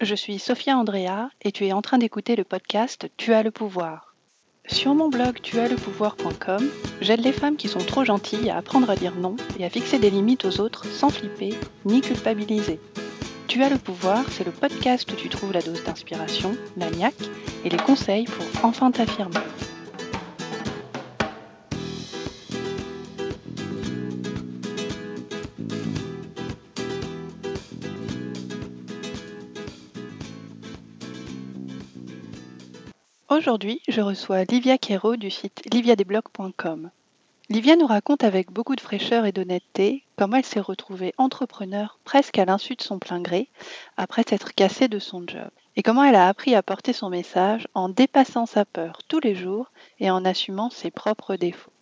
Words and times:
je 0.00 0.14
suis 0.14 0.38
Sophia 0.38 0.76
Andrea 0.76 1.30
et 1.42 1.52
tu 1.52 1.66
es 1.66 1.72
en 1.72 1.82
train 1.82 1.98
d'écouter 1.98 2.36
le 2.36 2.44
podcast 2.44 3.10
Tu 3.16 3.32
as 3.32 3.42
le 3.42 3.50
pouvoir. 3.50 4.14
Sur 4.66 4.94
mon 4.94 5.08
blog 5.08 5.40
tuaslepouvoir.com, 5.40 6.68
j'aide 7.00 7.20
les 7.20 7.32
femmes 7.32 7.56
qui 7.56 7.68
sont 7.68 7.78
trop 7.78 8.04
gentilles 8.04 8.50
à 8.50 8.58
apprendre 8.58 8.90
à 8.90 8.96
dire 8.96 9.14
non 9.16 9.34
et 9.58 9.64
à 9.64 9.70
fixer 9.70 9.98
des 9.98 10.10
limites 10.10 10.44
aux 10.44 10.60
autres 10.60 10.86
sans 10.86 11.10
flipper 11.10 11.54
ni 11.84 12.00
culpabiliser. 12.00 12.78
Tu 13.48 13.62
as 13.62 13.70
le 13.70 13.78
pouvoir, 13.78 14.24
c'est 14.30 14.44
le 14.44 14.52
podcast 14.52 15.10
où 15.10 15.16
tu 15.16 15.28
trouves 15.28 15.52
la 15.52 15.62
dose 15.62 15.82
d'inspiration, 15.84 16.54
la 16.76 16.90
niaque 16.90 17.30
et 17.64 17.70
les 17.70 17.78
conseils 17.78 18.26
pour 18.26 18.64
enfin 18.64 18.90
t'affirmer. 18.90 19.40
Aujourd'hui, 33.38 33.80
je 33.86 34.00
reçois 34.00 34.42
Livia 34.42 34.78
Quero 34.78 35.14
du 35.14 35.30
site 35.30 35.62
liviadesblogs.com. 35.72 36.90
Livia 37.48 37.76
nous 37.76 37.86
raconte 37.86 38.24
avec 38.24 38.50
beaucoup 38.50 38.74
de 38.74 38.80
fraîcheur 38.80 39.26
et 39.26 39.30
d'honnêteté 39.30 40.02
comment 40.16 40.38
elle 40.38 40.44
s'est 40.44 40.58
retrouvée 40.58 41.14
entrepreneur 41.18 42.00
presque 42.02 42.36
à 42.36 42.44
l'insu 42.44 42.74
de 42.74 42.82
son 42.82 42.98
plein 42.98 43.20
gré 43.20 43.48
après 43.96 44.24
s'être 44.28 44.56
cassée 44.56 44.88
de 44.88 44.98
son 44.98 45.22
job 45.24 45.50
et 45.76 45.84
comment 45.84 46.02
elle 46.02 46.16
a 46.16 46.26
appris 46.26 46.56
à 46.56 46.64
porter 46.64 46.92
son 46.92 47.10
message 47.10 47.68
en 47.74 47.88
dépassant 47.88 48.44
sa 48.44 48.64
peur 48.64 48.98
tous 49.06 49.20
les 49.20 49.36
jours 49.36 49.70
et 50.00 50.10
en 50.10 50.24
assumant 50.24 50.68
ses 50.68 50.90
propres 50.90 51.36
défauts. 51.36 51.72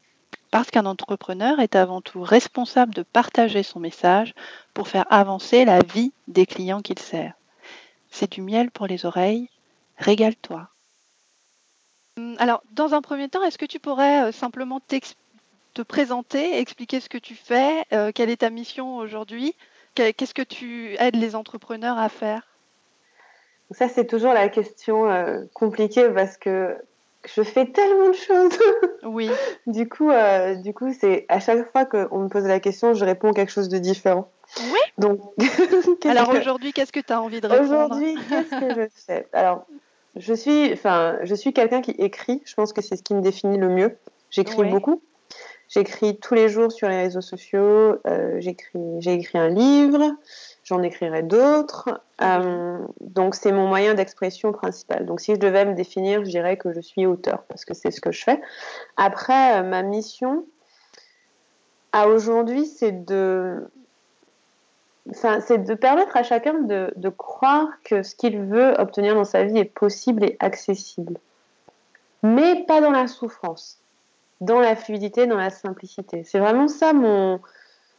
Parce 0.51 0.70
qu'un 0.70 0.84
entrepreneur 0.84 1.59
est 1.60 1.74
avant 1.74 2.02
tout 2.02 2.20
responsable 2.20 2.93
de 2.93 3.02
partager 3.02 3.62
son 3.62 3.80
message 3.80 4.34
pour 4.74 4.88
faire 4.88 5.07
avancer 5.09 5.65
la 5.65 5.79
vie 5.79 6.12
des 6.29 6.45
clients 6.45 6.82
qu'il 6.82 6.98
sert. 6.98 7.32
C'est 8.10 8.32
du 8.32 8.43
miel 8.43 8.70
pour 8.70 8.87
les 8.87 9.07
oreilles, 9.07 9.48
régale-toi. 9.96 10.68
Hum, 12.18 12.34
alors, 12.38 12.62
dans 12.72 12.95
un 12.95 13.02
premier 13.02 13.28
temps, 13.28 13.42
est-ce 13.42 13.59
que 13.59 13.66
tu 13.66 13.78
pourrais 13.78 14.28
euh, 14.28 14.32
simplement 14.32 14.80
te 14.80 15.82
présenter, 15.82 16.59
expliquer 16.59 17.00
ce 17.00 17.09
que 17.09 17.18
tu 17.18 17.34
fais, 17.34 17.84
euh, 17.92 18.10
quelle 18.14 18.30
est 18.30 18.38
ta 18.38 18.50
mission 18.50 18.96
aujourd'hui, 18.96 19.54
qu'est-ce 19.95 20.34
que 20.34 20.42
tu 20.42 20.94
aides 20.98 21.16
les 21.16 21.37
entrepreneurs 21.37 21.98
à 21.98 22.09
faire? 22.09 22.42
Ça, 23.72 23.88
c'est 23.88 24.06
toujours 24.06 24.32
la 24.32 24.48
question 24.48 25.10
euh, 25.10 25.42
compliquée 25.52 26.09
parce 26.09 26.37
que 26.38 26.76
je 27.26 27.42
fais 27.42 27.66
tellement 27.66 28.09
de 28.09 28.14
choses. 28.14 28.59
Oui. 29.02 29.30
du 29.66 29.88
coup, 29.88 30.10
du 30.56 30.74
coup, 30.74 30.92
c'est 30.92 31.26
à 31.28 31.38
chaque 31.38 31.70
fois 31.70 31.84
qu'on 31.84 32.18
me 32.18 32.28
pose 32.28 32.44
la 32.44 32.59
question, 32.59 32.92
je 32.92 33.04
réponds 33.04 33.32
quelque 33.32 33.52
chose 33.52 33.68
de 33.68 33.78
différent. 33.78 34.28
Oui. 34.59 34.80
Donc, 34.98 35.20
alors 36.04 36.30
aujourd'hui, 36.30 36.72
qu'est-ce 36.72 36.92
que 36.92 37.00
tu 37.00 37.12
as 37.12 37.22
envie 37.22 37.40
de 37.40 37.46
répondre? 37.46 37.72
Aujourd'hui, 37.72 38.16
qu'est-ce 38.28 38.50
que 38.50 38.80
je 38.80 38.88
fais? 39.06 39.28
Alors, 39.32 39.64
je 40.16 40.34
suis, 40.34 40.72
enfin, 40.72 41.18
je 41.22 41.34
suis 41.34 41.52
quelqu'un 41.52 41.80
qui 41.80 41.92
écrit. 41.92 42.42
Je 42.45 42.54
pense 42.54 42.72
que 42.72 42.82
c'est 42.82 42.96
ce 42.96 43.02
qui 43.02 43.14
me 43.14 43.20
définit 43.20 43.59
le 43.59 43.68
mieux. 43.68 43.96
J'écris 44.30 44.68
beaucoup. 44.68 45.02
J'écris 45.68 46.16
tous 46.18 46.34
les 46.34 46.48
jours 46.48 46.70
sur 46.70 46.88
les 46.88 46.96
réseaux 46.96 47.20
sociaux. 47.20 47.98
Euh, 48.06 48.37
j'écris, 48.38 48.78
j'ai 49.00 49.14
écrit 49.14 49.38
un 49.38 49.48
livre. 49.48 50.16
J'en 50.62 50.82
écrirai 50.82 51.22
d'autres. 51.22 52.00
Euh, 52.20 52.78
donc 53.00 53.34
c'est 53.34 53.52
mon 53.52 53.66
moyen 53.66 53.94
d'expression 53.94 54.52
principal. 54.52 55.06
Donc 55.06 55.20
si 55.20 55.34
je 55.34 55.40
devais 55.40 55.64
me 55.64 55.74
définir, 55.74 56.24
je 56.24 56.30
dirais 56.30 56.56
que 56.56 56.72
je 56.72 56.80
suis 56.80 57.06
auteur 57.06 57.42
parce 57.48 57.64
que 57.64 57.74
c'est 57.74 57.90
ce 57.90 58.00
que 58.00 58.12
je 58.12 58.22
fais. 58.22 58.40
Après, 58.96 59.59
euh, 59.59 59.62
ma 59.62 59.82
mission 59.82 60.46
à 61.92 62.09
aujourd'hui, 62.09 62.66
c'est 62.66 63.04
de 63.04 63.68
Enfin, 65.10 65.41
c'est 65.41 65.59
de 65.59 65.75
permettre 65.75 66.16
à 66.16 66.22
chacun 66.22 66.54
de, 66.54 66.93
de 66.97 67.09
croire 67.09 67.69
que 67.84 68.03
ce 68.03 68.15
qu'il 68.16 68.41
veut 68.41 68.75
obtenir 68.78 69.15
dans 69.15 69.25
sa 69.25 69.44
vie 69.44 69.59
est 69.59 69.65
possible 69.65 70.25
et 70.25 70.37
accessible. 70.41 71.19
Mais 72.22 72.65
pas 72.65 72.81
dans 72.81 72.91
la 72.91 73.06
souffrance, 73.06 73.78
dans 74.41 74.59
la 74.59 74.75
fluidité, 74.75 75.27
dans 75.27 75.37
la 75.37 75.50
simplicité. 75.50 76.25
C'est 76.25 76.41
vraiment 76.41 76.67
ça 76.67 76.93
mon, 76.93 77.41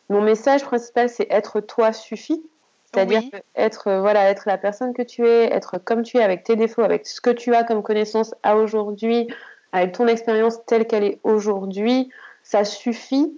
mon 0.09 0.21
message 0.21 0.63
principal, 0.63 1.09
c'est 1.09 1.27
être 1.29 1.61
toi 1.61 1.93
suffit. 1.93 2.43
C'est-à-dire 2.91 3.21
être, 3.55 3.99
voilà, 3.99 4.29
être 4.29 4.43
la 4.47 4.57
personne 4.57 4.93
que 4.93 5.01
tu 5.01 5.27
es, 5.27 5.53
être 5.53 5.77
comme 5.77 6.03
tu 6.03 6.17
es 6.17 6.23
avec 6.23 6.43
tes 6.43 6.55
défauts, 6.55 6.81
avec 6.81 7.05
ce 7.05 7.19
que 7.19 7.29
tu 7.29 7.53
as 7.53 7.63
comme 7.63 7.83
connaissance 7.83 8.33
à 8.43 8.55
aujourd'hui, 8.55 9.27
avec 9.73 9.91
ton 9.91 10.07
expérience 10.07 10.65
telle 10.65 10.87
qu'elle 10.87 11.03
est 11.03 11.19
aujourd'hui, 11.23 12.09
ça 12.43 12.63
suffit 12.63 13.37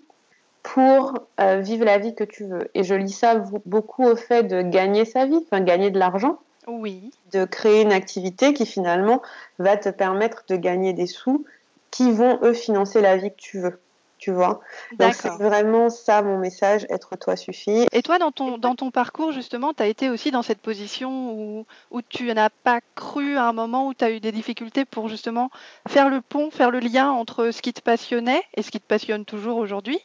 pour 0.64 1.14
euh, 1.40 1.60
vivre 1.60 1.86
la 1.86 1.98
vie 1.98 2.16
que 2.16 2.24
tu 2.24 2.46
veux. 2.46 2.70
Et 2.74 2.84
je 2.84 2.96
lis 2.96 3.12
ça 3.12 3.36
beaucoup 3.66 4.04
au 4.04 4.16
fait 4.16 4.44
de 4.44 4.62
gagner 4.62 5.06
sa 5.06 5.26
vie, 5.26 5.40
enfin 5.46 5.62
gagner 5.62 5.92
de 5.92 6.00
l'argent. 6.00 6.40
Oui. 6.68 7.12
De 7.32 7.46
créer 7.46 7.82
une 7.82 7.94
activité 7.94 8.54
qui 8.54 8.66
finalement 8.66 9.22
va 9.58 9.78
te 9.78 9.90
permettre 9.90 10.44
de 10.48 10.56
gagner 10.56 10.94
des 10.94 11.08
sous 11.08 11.46
qui 11.92 12.12
vont 12.12 12.40
eux 12.44 12.54
financer 12.54 13.02
la 13.02 13.18
vie 13.18 13.32
que 13.32 13.38
tu 13.38 13.60
veux 13.60 13.80
tu 14.20 14.32
vois? 14.32 14.60
Donc 15.00 15.14
c'est 15.14 15.30
vraiment 15.30 15.90
ça 15.90 16.22
mon 16.22 16.38
message, 16.38 16.86
être 16.90 17.16
toi 17.16 17.36
suffit. 17.36 17.88
Et 17.92 18.02
toi, 18.04 18.20
dans 18.20 18.32
ton, 18.32 18.58
dans 18.58 18.76
ton 18.76 18.92
parcours, 18.92 19.32
justement, 19.32 19.74
tu 19.74 19.82
as 19.82 19.88
été 19.88 20.10
aussi 20.10 20.30
dans 20.30 20.44
cette 20.44 20.60
position 20.60 21.32
où, 21.32 21.66
où 21.90 22.02
tu 22.02 22.32
n'as 22.34 22.50
pas 22.50 22.82
cru 22.96 23.38
à 23.38 23.46
un 23.48 23.54
moment 23.54 23.88
où 23.88 23.94
tu 23.94 24.04
as 24.04 24.12
eu 24.12 24.20
des 24.20 24.32
difficultés 24.32 24.86
pour 24.86 25.08
justement 25.08 25.50
faire 25.88 26.10
le 26.10 26.22
pont, 26.22 26.52
faire 26.52 26.70
le 26.70 26.80
lien 26.80 27.10
entre 27.10 27.52
ce 27.52 27.62
qui 27.62 27.74
te 27.74 27.82
passionnait 27.82 28.44
et 28.56 28.62
ce 28.62 28.70
qui 28.70 28.80
te 28.80 28.88
passionne 28.88 29.26
toujours 29.26 29.58
aujourd'hui 29.58 30.00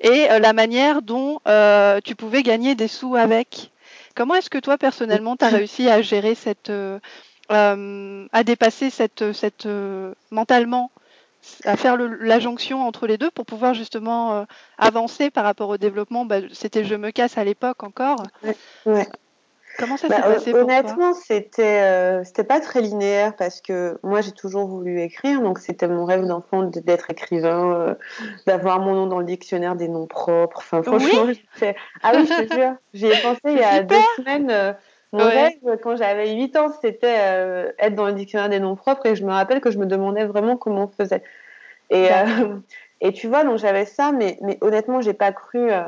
et 0.00 0.30
euh, 0.30 0.38
la 0.38 0.52
manière 0.52 1.02
dont 1.02 1.40
euh, 1.46 2.00
tu 2.04 2.14
pouvais 2.14 2.42
gagner 2.42 2.74
des 2.74 2.88
sous 2.88 3.16
avec. 3.16 3.70
Comment 4.14 4.34
est-ce 4.34 4.50
que 4.50 4.58
toi, 4.58 4.78
personnellement, 4.78 5.36
tu 5.36 5.44
as 5.44 5.48
réussi 5.48 5.88
à 5.88 6.02
gérer 6.02 6.34
cette... 6.34 6.70
Euh, 6.70 6.98
à 7.50 8.44
dépasser 8.44 8.88
cette, 8.88 9.32
cette 9.32 9.68
mentalement 10.30 10.90
à 11.64 11.76
faire 11.76 11.98
la 11.98 12.38
jonction 12.38 12.86
entre 12.86 13.06
les 13.06 13.18
deux 13.18 13.30
pour 13.30 13.44
pouvoir 13.44 13.74
justement 13.74 14.46
avancer 14.78 15.28
par 15.28 15.44
rapport 15.44 15.68
au 15.68 15.76
développement? 15.76 16.24
Bah, 16.24 16.36
c'était 16.52 16.84
Je 16.84 16.94
me 16.94 17.10
casse 17.10 17.36
à 17.36 17.44
l'époque 17.44 17.82
encore. 17.82 18.22
Comment 19.78 19.96
ça 19.96 20.08
bah, 20.08 20.16
s'est 20.16 20.22
passé 20.22 20.50
pour 20.52 20.62
Honnêtement, 20.62 21.14
c'était 21.14 21.82
euh, 21.82 22.24
c'était 22.24 22.44
pas 22.44 22.60
très 22.60 22.80
linéaire 22.80 23.34
parce 23.36 23.60
que 23.60 23.98
moi 24.02 24.20
j'ai 24.20 24.32
toujours 24.32 24.66
voulu 24.66 25.00
écrire, 25.00 25.40
donc 25.40 25.58
c'était 25.58 25.88
mon 25.88 26.04
rêve 26.04 26.26
d'enfant 26.26 26.62
d'être 26.62 27.10
écrivain, 27.10 27.74
euh, 27.74 27.94
d'avoir 28.46 28.80
mon 28.80 28.94
nom 28.94 29.06
dans 29.06 29.18
le 29.18 29.24
dictionnaire 29.24 29.74
des 29.76 29.88
noms 29.88 30.06
propres. 30.06 30.58
Enfin, 30.58 30.82
franchement, 30.82 31.22
oui 31.26 31.42
ah 32.02 32.12
oui, 32.14 32.26
je 32.26 32.44
te 32.44 32.54
jure, 32.60 32.74
j'y 32.94 33.06
ai 33.06 33.22
pensé 33.22 33.40
il 33.46 33.58
y 33.58 33.62
a 33.62 33.82
deux 33.82 33.96
semaines. 34.16 34.76
Mon 35.12 35.24
rêve, 35.24 35.78
quand 35.82 35.96
j'avais 35.96 36.34
8 36.34 36.56
ans, 36.56 36.72
c'était 36.80 37.16
euh, 37.18 37.70
être 37.78 37.94
dans 37.94 38.06
le 38.06 38.14
dictionnaire 38.14 38.48
des 38.48 38.60
noms 38.60 38.76
propres 38.76 39.06
et 39.06 39.14
je 39.14 39.24
me 39.24 39.30
rappelle 39.30 39.60
que 39.60 39.70
je 39.70 39.78
me 39.78 39.84
demandais 39.84 40.24
vraiment 40.24 40.56
comment 40.56 40.84
on 40.84 40.88
faisait. 40.88 41.22
Et, 41.90 42.08
euh, 42.10 42.56
et 43.02 43.12
tu 43.12 43.28
vois, 43.28 43.44
donc 43.44 43.58
j'avais 43.58 43.84
ça, 43.84 44.12
mais, 44.12 44.38
mais 44.40 44.56
honnêtement, 44.62 45.02
j'ai 45.02 45.12
pas 45.12 45.32
cru, 45.32 45.70
euh, 45.70 45.82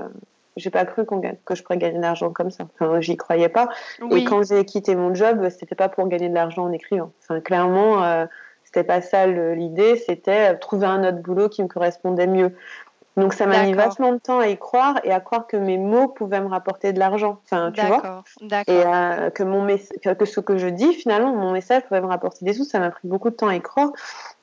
j'ai 0.57 0.71
pas 0.71 0.85
cru 0.85 1.05
que 1.45 1.55
je 1.55 1.63
pourrais 1.63 1.79
gagner 1.79 1.99
de 1.99 2.03
l'argent 2.03 2.31
comme 2.31 2.51
ça. 2.51 2.65
Enfin, 2.75 3.01
j'y 3.01 3.17
croyais 3.17 3.49
pas. 3.49 3.69
Et 4.11 4.25
quand 4.25 4.43
j'ai 4.47 4.65
quitté 4.65 4.95
mon 4.95 5.15
job, 5.15 5.49
c'était 5.49 5.75
pas 5.75 5.89
pour 5.89 6.07
gagner 6.09 6.29
de 6.29 6.35
l'argent 6.35 6.65
en 6.65 6.73
écrivant. 6.73 7.13
Enfin, 7.23 7.41
clairement, 7.41 8.27
c'était 8.65 8.85
pas 8.85 9.01
ça 9.01 9.27
l'idée, 9.27 9.97
c'était 9.97 10.57
trouver 10.59 10.87
un 10.87 11.05
autre 11.05 11.19
boulot 11.19 11.49
qui 11.49 11.63
me 11.63 11.69
correspondait 11.69 12.27
mieux. 12.27 12.55
Donc 13.17 13.33
ça 13.33 13.47
m'a 13.47 13.63
mis 13.63 13.75
vachement 13.75 14.13
de 14.13 14.19
temps 14.19 14.41
à 14.41 14.49
y 14.49 14.59
croire 14.59 15.01
et 15.05 15.13
à 15.13 15.21
croire 15.21 15.47
que 15.47 15.57
mes 15.57 15.79
mots 15.79 16.09
pouvaient 16.09 16.41
me 16.41 16.49
rapporter 16.49 16.93
de 16.93 16.99
l'argent. 16.99 17.41
Enfin, 17.45 17.71
tu 17.73 17.85
vois. 17.87 18.25
Et 18.43 18.61
euh, 18.69 19.31
que 19.31 19.45
mon 19.45 19.65
que 19.67 20.25
ce 20.25 20.41
que 20.41 20.59
je 20.59 20.67
dis 20.67 20.93
finalement, 20.95 21.33
mon 21.33 21.53
message 21.53 21.83
pouvait 21.85 22.01
me 22.01 22.07
rapporter 22.07 22.45
des 22.45 22.55
sous. 22.55 22.65
Ça 22.65 22.81
m'a 22.81 22.91
pris 22.91 23.07
beaucoup 23.07 23.31
de 23.31 23.37
temps 23.37 23.49
à 23.49 23.55
y 23.55 23.61
croire. 23.61 23.93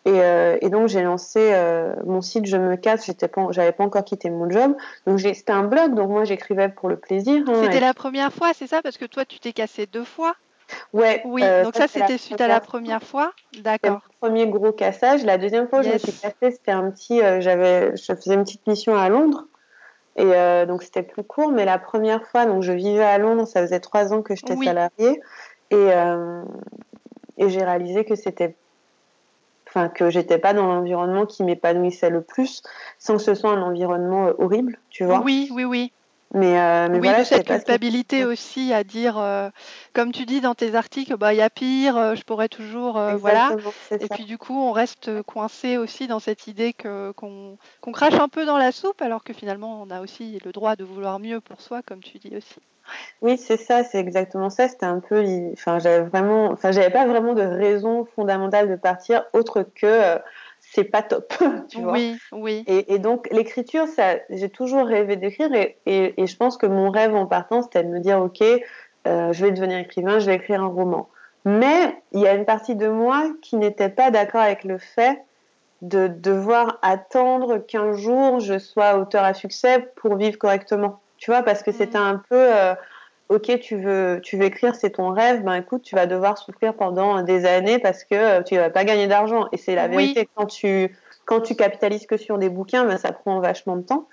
Et, 0.05 0.21
euh, 0.21 0.57
et 0.61 0.69
donc 0.69 0.87
j'ai 0.87 1.01
lancé 1.03 1.51
euh, 1.53 1.93
mon 2.05 2.21
site 2.21 2.45
Je 2.45 2.57
me 2.57 2.75
casse. 2.75 3.05
J'étais 3.05 3.27
pas, 3.27 3.47
j'avais 3.51 3.71
pas 3.71 3.83
encore 3.83 4.03
quitté 4.03 4.29
mon 4.29 4.49
job. 4.49 4.75
Donc 5.05 5.19
c'était 5.19 5.51
un 5.51 5.63
blog. 5.63 5.93
Donc 5.93 6.09
moi 6.09 6.23
j'écrivais 6.23 6.69
pour 6.69 6.89
le 6.89 6.97
plaisir. 6.97 7.43
Hein, 7.47 7.61
c'était 7.63 7.79
la 7.79 7.93
première 7.93 8.31
fois, 8.33 8.51
c'est 8.53 8.67
ça, 8.67 8.81
parce 8.81 8.97
que 8.97 9.05
toi 9.05 9.25
tu 9.25 9.39
t'es 9.39 9.53
cassé 9.53 9.85
deux 9.85 10.03
fois? 10.03 10.35
Ouais. 10.93 11.21
Oui, 11.25 11.41
euh, 11.43 11.63
donc 11.63 11.75
ça, 11.75 11.87
c'était 11.87 12.17
suite 12.17 12.41
à 12.41 12.47
la 12.47 12.59
première 12.59 13.03
fois. 13.03 13.33
D'accord. 13.61 14.01
Premier 14.19 14.47
gros 14.47 14.71
cassage. 14.71 15.23
La 15.23 15.37
deuxième 15.37 15.67
fois 15.67 15.79
où 15.79 15.83
je 15.83 15.89
me 15.89 15.97
suis 15.97 16.13
cassée, 16.13 16.51
c'était 16.51 16.71
un 16.71 16.89
petit. 16.91 17.19
J'avais, 17.39 17.95
je 17.95 18.13
faisais 18.13 18.35
une 18.35 18.43
petite 18.43 18.65
mission 18.67 18.95
à 18.95 19.09
Londres. 19.09 19.45
Et 20.17 20.65
donc 20.67 20.83
c'était 20.83 21.03
plus 21.03 21.23
court, 21.23 21.51
mais 21.51 21.63
la 21.63 21.79
première 21.79 22.27
fois, 22.27 22.45
donc 22.45 22.63
je 22.63 22.73
vivais 22.73 23.01
à 23.03 23.17
Londres, 23.17 23.47
ça 23.47 23.61
faisait 23.61 23.79
trois 23.79 24.11
ans 24.13 24.21
que 24.21 24.35
j'étais 24.35 24.57
salariée, 24.57 25.21
et, 25.69 25.87
et 27.37 27.49
j'ai 27.49 27.63
réalisé 27.63 28.03
que 28.03 28.15
c'était, 28.15 28.57
enfin 29.71 29.89
que 29.89 30.09
j'étais 30.09 30.37
pas 30.37 30.53
dans 30.53 30.67
l'environnement 30.67 31.25
qui 31.25 31.43
m'épanouissait 31.43 32.09
le 32.09 32.21
plus, 32.21 32.61
sans 32.99 33.17
que 33.17 33.23
ce 33.23 33.35
soit 33.35 33.51
un 33.51 33.61
environnement 33.61 34.31
horrible, 34.37 34.77
tu 34.89 35.05
vois. 35.05 35.21
Oui, 35.21 35.49
oui, 35.51 35.63
oui. 35.63 35.91
Mais, 36.33 36.57
euh, 36.57 36.87
mais 36.89 36.99
oui, 36.99 37.07
voilà, 37.07 37.19
de 37.19 37.23
cette 37.25 37.45
culpabilité 37.45 38.23
aussi 38.23 38.71
à 38.71 38.85
dire, 38.85 39.17
euh, 39.17 39.49
comme 39.93 40.13
tu 40.13 40.25
dis 40.25 40.39
dans 40.39 40.55
tes 40.55 40.75
articles, 40.75 41.17
bah 41.17 41.33
il 41.33 41.37
y 41.37 41.41
a 41.41 41.49
pire, 41.49 41.97
euh, 41.97 42.15
je 42.15 42.23
pourrais 42.23 42.47
toujours, 42.47 42.93
voilà. 43.17 43.53
Et 43.99 44.07
puis 44.07 44.23
du 44.23 44.37
coup, 44.37 44.57
on 44.57 44.71
reste 44.71 45.21
coincé 45.23 45.75
aussi 45.77 46.07
dans 46.07 46.19
cette 46.19 46.47
idée 46.47 46.71
que 46.71 47.11
qu'on 47.11 47.57
crache 47.91 48.13
un 48.13 48.29
peu 48.29 48.45
dans 48.45 48.57
la 48.57 48.71
soupe, 48.71 49.01
alors 49.01 49.25
que 49.25 49.33
finalement, 49.33 49.81
on 49.81 49.89
a 49.89 49.99
aussi 49.99 50.39
le 50.45 50.53
droit 50.53 50.77
de 50.77 50.85
vouloir 50.85 51.19
mieux 51.19 51.41
pour 51.41 51.59
soi, 51.59 51.81
comme 51.81 52.01
tu 52.01 52.17
dis 52.17 52.33
aussi. 52.35 52.61
Oui, 53.21 53.37
c'est 53.37 53.57
ça, 53.57 53.83
c'est 53.83 53.99
exactement 53.99 54.49
ça. 54.49 54.67
C'était 54.67 54.85
un 54.85 54.99
peu, 54.99 55.23
enfin, 55.53 55.79
j'avais 55.79 56.03
vraiment, 56.03 56.51
enfin, 56.51 56.71
j'avais 56.71 56.89
pas 56.89 57.05
vraiment 57.05 57.33
de 57.33 57.41
raison 57.41 58.05
fondamentale 58.15 58.69
de 58.69 58.75
partir 58.75 59.23
autre 59.33 59.63
que 59.75 60.19
c'est 60.61 60.85
pas 60.85 61.01
top, 61.01 61.33
tu 61.69 61.81
vois. 61.81 61.93
Oui, 61.93 62.17
oui. 62.31 62.63
Et, 62.67 62.99
donc 62.99 63.27
l'écriture, 63.31 63.87
ça, 63.87 64.15
j'ai 64.29 64.49
toujours 64.49 64.85
rêvé 64.85 65.17
d'écrire 65.17 65.53
et, 65.53 65.77
et, 65.85 66.27
je 66.27 66.37
pense 66.37 66.57
que 66.57 66.65
mon 66.65 66.89
rêve 66.89 67.13
en 67.15 67.25
partant, 67.25 67.61
c'était 67.61 67.83
de 67.83 67.89
me 67.89 67.99
dire, 67.99 68.19
ok, 68.19 68.41
euh, 68.41 69.33
je 69.33 69.45
vais 69.45 69.51
devenir 69.51 69.79
écrivain, 69.79 70.19
je 70.19 70.27
vais 70.27 70.35
écrire 70.35 70.61
un 70.61 70.67
roman. 70.67 71.09
Mais 71.43 71.97
il 72.11 72.21
y 72.21 72.27
a 72.27 72.35
une 72.35 72.45
partie 72.45 72.75
de 72.75 72.87
moi 72.87 73.31
qui 73.41 73.57
n'était 73.57 73.89
pas 73.89 74.11
d'accord 74.11 74.41
avec 74.41 74.63
le 74.63 74.77
fait 74.77 75.21
de 75.81 76.07
devoir 76.07 76.77
attendre 76.83 77.57
qu'un 77.57 77.93
jour 77.93 78.39
je 78.39 78.59
sois 78.59 78.97
auteur 78.97 79.23
à 79.23 79.33
succès 79.33 79.91
pour 79.95 80.15
vivre 80.15 80.37
correctement. 80.37 81.00
Tu 81.21 81.29
vois, 81.29 81.43
parce 81.43 81.61
que 81.61 81.71
c'était 81.71 81.99
mm. 81.99 82.01
un 82.01 82.21
peu, 82.27 82.35
euh, 82.35 82.73
ok, 83.29 83.59
tu 83.59 83.77
veux, 83.77 84.19
tu 84.23 84.37
veux 84.37 84.45
écrire, 84.45 84.75
c'est 84.75 84.89
ton 84.89 85.11
rêve, 85.11 85.43
ben 85.43 85.53
écoute, 85.53 85.83
tu 85.83 85.95
vas 85.95 86.07
devoir 86.07 86.39
souffrir 86.39 86.73
pendant 86.73 87.21
des 87.21 87.45
années 87.45 87.77
parce 87.77 88.03
que 88.03 88.15
euh, 88.15 88.41
tu 88.41 88.57
vas 88.57 88.71
pas 88.71 88.83
gagner 88.83 89.07
d'argent. 89.07 89.47
Et 89.51 89.57
c'est 89.57 89.75
la 89.75 89.87
vérité. 89.87 90.27
Quand 90.35 90.47
tu, 90.47 90.93
quand 91.25 91.39
tu 91.39 91.55
capitalises 91.55 92.07
que 92.07 92.17
sur 92.17 92.39
des 92.39 92.49
bouquins, 92.49 92.85
ben, 92.85 92.97
ça 92.97 93.11
prend 93.11 93.39
vachement 93.39 93.77
de 93.77 93.83
temps. 93.83 94.07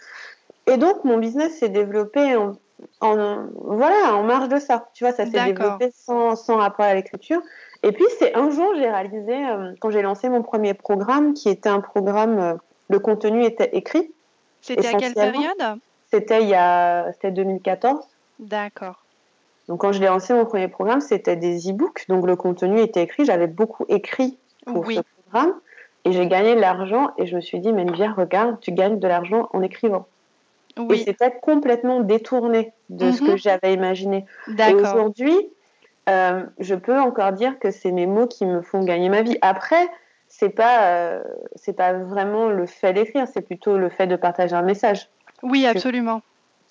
Et 0.67 0.77
donc, 0.77 1.03
mon 1.05 1.17
business 1.17 1.59
s'est 1.59 1.71
développé 1.71 2.37
en, 2.37 2.53
en, 3.01 3.47
voilà, 3.55 4.15
en 4.15 4.23
marge 4.23 4.51
de 4.51 4.59
ça. 4.59 4.91
Tu 4.93 5.05
vois, 5.05 5.15
ça 5.15 5.25
s'est 5.25 5.43
développé 5.47 5.91
sans, 5.95 6.37
sans 6.37 6.57
rapport 6.57 6.85
à 6.85 6.95
l'écriture. 6.95 7.41
Et 7.83 7.93
puis, 7.93 8.05
c'est 8.19 8.35
un 8.35 8.51
jour, 8.51 8.75
j'ai 8.77 8.91
réalisé, 8.91 9.35
euh, 9.35 9.73
quand 9.81 9.89
j'ai 9.89 10.03
lancé 10.03 10.29
mon 10.29 10.43
premier 10.43 10.75
programme, 10.75 11.33
qui 11.33 11.49
était 11.49 11.71
un 11.71 11.81
programme, 11.81 12.39
euh, 12.39 12.55
le 12.91 12.99
contenu 12.99 13.45
était 13.45 13.71
écrit. 13.73 14.13
C'était 14.61 14.89
à 14.89 14.93
quelle 14.93 15.15
période? 15.15 15.81
C'était 16.11 16.43
il 16.43 16.49
y 16.49 16.55
a, 16.55 17.13
c'était 17.13 17.31
2014. 17.31 18.01
D'accord. 18.39 19.05
Donc 19.69 19.83
quand 19.83 19.93
je 19.93 20.01
l'ai 20.01 20.07
lancé 20.07 20.33
mon 20.33 20.47
premier 20.47 20.69
programme, 20.69 21.01
c'était 21.01 21.37
des 21.37 21.71
e-books, 21.71 22.07
donc 22.09 22.27
le 22.27 22.37
contenu 22.37 22.81
était 22.81 23.03
écrit. 23.03 23.25
J'avais 23.27 23.47
beaucoup 23.47 23.85
écrit 23.89 24.39
pour 24.65 24.87
ce 24.91 25.01
programme 25.23 25.55
et 26.05 26.13
j'ai 26.13 26.27
gagné 26.27 26.55
de 26.55 26.61
l'argent 26.61 27.11
et 27.19 27.27
je 27.27 27.37
me 27.37 27.41
suis 27.41 27.61
dit, 27.61 27.73
mais 27.73 27.85
bien 27.85 28.13
regarde, 28.13 28.59
tu 28.61 28.73
gagnes 28.73 28.99
de 28.99 29.07
l'argent 29.07 29.49
en 29.53 29.63
écrivant. 29.63 30.07
Oui. 30.79 31.01
Et 31.01 31.05
c'était 31.05 31.33
complètement 31.43 32.01
détourné 32.01 32.73
de 32.89 33.11
ce 33.11 33.21
que 33.21 33.33
mhm. 33.33 33.39
j'avais 33.39 33.75
imaginé. 33.75 34.25
Et 34.59 34.75
aujourd'hui, 34.75 35.37
euh, 36.09 36.45
je 36.59 36.75
peux 36.75 36.99
encore 36.99 37.33
dire 37.33 37.59
que 37.59 37.71
c'est 37.71 37.93
mes 37.93 38.07
mots 38.07 38.27
qui 38.27 38.47
me 38.47 38.63
font 38.63 38.83
gagner 38.85 39.09
ma 39.09 39.23
vie. 39.23 39.37
Après, 39.43 39.89
c'est 40.29 40.51
pas 40.51 40.85
euh, 40.85 41.23
c'est 41.57 41.73
pas 41.73 41.93
vraiment 41.93 42.49
le 42.49 42.67
fait 42.67 42.93
d'écrire, 42.93 43.27
c'est 43.33 43.41
plutôt 43.43 43.77
le 43.77 43.89
fait 43.89 44.07
de 44.07 44.17
partager 44.17 44.55
un 44.55 44.63
message. 44.63 45.09
Oui, 45.43 45.67
absolument 45.67 46.23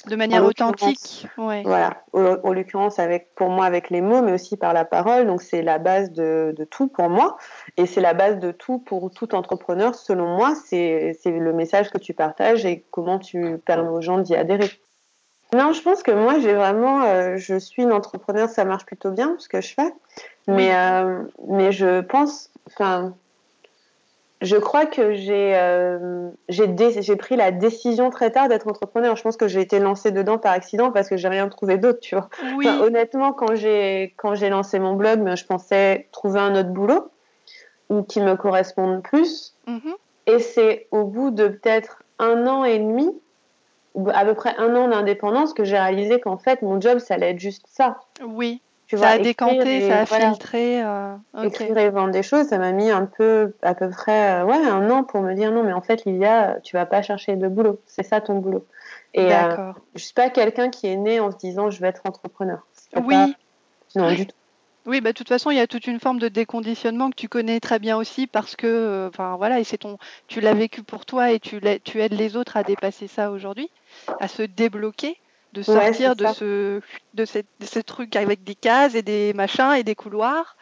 de 0.06 0.16
manière 0.16 0.46
authentique. 0.46 1.28
Voilà, 1.36 2.04
en, 2.14 2.54
l'occurrence 2.54 3.00
avec 3.00 3.34
pour 3.36 3.50
moi 3.50 3.66
avec 3.66 3.90
les 3.90 4.02
mots, 4.02 4.22
mais 4.22 4.34
aussi 4.34 4.58
par 4.58 4.74
la 4.74 4.86
parole. 4.86 5.26
Donc 5.26 5.42
c'est 5.42 5.62
la 5.62 5.80
base 5.80 6.12
de, 6.12 6.54
de, 6.56 6.64
tout 6.64 6.88
pour 6.88 7.10
moi, 7.10 7.38
et 7.78 7.86
c'est 7.86 8.02
la 8.02 8.14
base 8.14 8.40
de 8.40 8.52
tout 8.52 8.80
pour 8.80 9.12
tout 9.12 9.36
entrepreneur. 9.36 9.96
Selon 9.96 10.36
moi, 10.36 10.54
c'est 10.56 11.16
le 11.26 11.54
message 11.54 11.90
que 11.90 11.98
tu 11.98 12.14
partages 12.14 12.66
et 12.66 12.86
comment 12.92 13.20
tu 13.20 13.58
permets 13.66 13.90
aux 13.90 14.02
gens 14.02 14.20
d'y 14.20 14.36
adhérer. 14.36 14.70
Non, 15.54 15.72
je 15.72 15.82
pense 15.82 16.04
que 16.04 16.12
moi 16.12 16.40
j'ai 16.40 16.54
vraiment, 16.54 17.04
euh, 17.04 17.38
je 17.38 17.58
suis 17.58 17.82
une 17.82 17.94
entrepreneur, 17.94 18.50
ça 18.50 18.66
marche 18.66 18.86
plutôt 18.86 19.12
bien 19.12 19.36
ce 19.40 19.48
que 19.48 19.62
je 19.62 19.74
fais, 19.74 19.94
mais 20.46 20.76
euh, 20.76 21.24
mais 21.48 21.72
je 21.72 22.02
pense, 22.02 22.50
enfin 22.68 23.16
je 24.42 24.56
crois 24.56 24.86
que 24.86 25.14
j'ai 25.14 25.56
euh, 25.56 26.30
j'ai 26.50 27.16
pris 27.16 27.36
la 27.36 27.52
décision 27.52 28.10
très 28.10 28.32
tard 28.32 28.50
d'être 28.50 28.68
entrepreneur. 28.68 29.16
Je 29.16 29.24
pense 29.24 29.38
que 29.38 29.48
j'ai 29.48 29.62
été 29.62 29.80
lancée 29.80 30.12
dedans 30.12 30.38
par 30.38 30.52
accident 30.52 30.92
parce 30.92 31.10
que 31.10 31.18
j'ai 31.18 31.28
rien 31.28 31.48
trouvé 31.50 31.78
d'autre, 31.78 32.00
tu 32.00 32.16
vois. 32.16 32.30
honnêtement, 32.82 33.34
quand 33.34 33.56
j'ai 33.56 34.14
quand 34.18 34.36
j'ai 34.36 34.50
lancé 34.50 34.80
mon 34.80 34.94
blog, 34.94 35.28
je 35.36 35.46
pensais 35.46 36.08
trouver 36.12 36.40
un 36.40 36.56
autre 36.56 36.70
boulot 36.70 37.10
ou 37.90 38.04
qui 38.04 38.22
me 38.22 38.36
corresponde 38.36 39.02
plus. 39.02 39.56
Mm-hmm. 39.68 39.96
Et 40.28 40.40
c'est 40.40 40.88
au 40.92 41.06
bout 41.06 41.32
de 41.32 41.48
peut-être 41.48 42.04
un 42.20 42.46
an 42.48 42.64
et 42.64 42.78
demi, 42.78 43.10
à 44.14 44.26
peu 44.26 44.36
près 44.36 44.56
un 44.58 44.76
an 44.76 44.90
d'indépendance, 44.90 45.54
que 45.54 45.64
j'ai 45.64 45.80
réalisé 45.80 46.20
qu'en 46.20 46.38
fait 46.38 46.62
mon 46.62 46.80
job, 46.80 47.00
ça 47.00 47.16
allait 47.16 47.32
être 47.32 47.40
juste 47.40 47.66
ça. 47.68 48.02
Oui 48.24 48.62
ça 48.96 49.10
a 49.10 49.20
décanté, 49.20 49.88
ça 49.88 50.02
a 50.02 50.06
filtré. 50.06 50.84
Euh, 50.84 51.16
écrire 51.44 51.78
et 51.78 51.90
vendre 51.90 52.12
des 52.12 52.24
choses, 52.24 52.48
ça 52.48 52.58
m'a 52.58 52.72
mis 52.72 52.90
un 52.90 53.06
peu, 53.06 53.54
à 53.62 53.76
peu 53.76 53.90
près, 53.90 54.42
euh, 54.42 54.46
ouais, 54.46 54.56
un 54.56 54.90
an 54.90 55.04
pour 55.04 55.22
me 55.22 55.34
dire 55.34 55.52
non, 55.52 55.64
mais 55.64 55.74
en 55.74 55.82
fait, 55.82 56.06
Livia, 56.06 56.58
tu 56.64 56.76
vas 56.76 56.86
pas 56.86 57.02
chercher 57.02 57.36
de 57.36 57.48
boulot. 57.48 57.80
C'est 57.86 58.04
ça 58.04 58.22
ton 58.22 58.40
boulot. 58.40 58.66
Et 59.14 59.34
euh, 59.34 59.72
je 59.96 60.04
suis 60.04 60.14
pas 60.14 60.30
quelqu'un 60.30 60.70
qui 60.70 60.88
est 60.88 60.96
né 60.96 61.20
en 61.20 61.32
se 61.32 61.38
disant 61.38 61.70
je 61.70 61.82
vais 61.82 61.88
être 61.88 62.02
entrepreneur. 62.06 62.60
Oui. 62.96 63.36
Non, 63.96 64.14
du 64.14 64.28
tout. 64.28 64.36
Oui, 64.86 65.02
bah, 65.02 65.12
de 65.12 65.18
toute 65.18 65.28
façon, 65.28 65.52
il 65.52 65.58
y 65.58 65.60
a 65.60 65.68
toute 65.68 65.86
une 65.88 66.00
forme 66.00 66.18
de 66.18 66.30
déconditionnement 66.30 67.10
que 67.10 67.16
tu 67.16 67.28
connais 67.28 67.60
très 67.60 67.78
bien 67.78 67.98
aussi 67.98 68.26
parce 68.26 68.56
que, 68.56 68.68
euh, 68.68 69.10
enfin 69.10 69.36
voilà, 69.36 69.60
et 69.60 69.66
c'est 69.66 69.80
ton, 69.80 69.98
tu 70.28 70.40
l'as 70.40 70.54
vécu 70.54 70.82
pour 70.82 71.06
toi 71.06 71.32
et 71.32 71.42
tu, 71.42 71.60
tu 71.84 72.02
aides 72.02 72.14
les 72.14 72.38
autres 72.38 72.56
à 72.56 72.64
dépasser 72.64 73.08
ça 73.08 73.32
aujourd'hui, 73.32 73.70
à 74.22 74.30
se 74.30 74.44
débloquer 74.44 75.18
de 75.54 75.62
sortir 75.62 76.16
de, 76.16 76.26
ce, 76.28 76.82
de, 77.14 77.26
ce 77.26 77.80
truc 77.80 78.16
avec 78.16 78.44
des 78.44 78.56
cases 78.56 78.96
et 78.96 79.02
des 79.02 79.34
machins 79.34 79.74
et 79.74 79.84
des 79.84 79.96
couloirs 79.96 80.58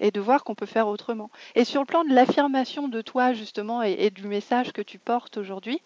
et 0.00 0.10
de 0.10 0.20
voir 0.20 0.44
qu'on 0.44 0.54
peut 0.54 0.66
faire 0.66 0.88
autrement. 0.88 1.30
Et 1.54 1.64
sur 1.64 1.80
le 1.80 1.86
plan 1.86 2.04
de 2.04 2.14
l'affirmation 2.14 2.88
de 2.88 3.00
toi 3.02 3.32
justement 3.32 3.82
et, 3.82 4.10
du 4.10 4.26
message 4.26 4.72
que 4.72 4.82
tu 4.82 4.98
portes 4.98 5.36
aujourd'hui, 5.36 5.82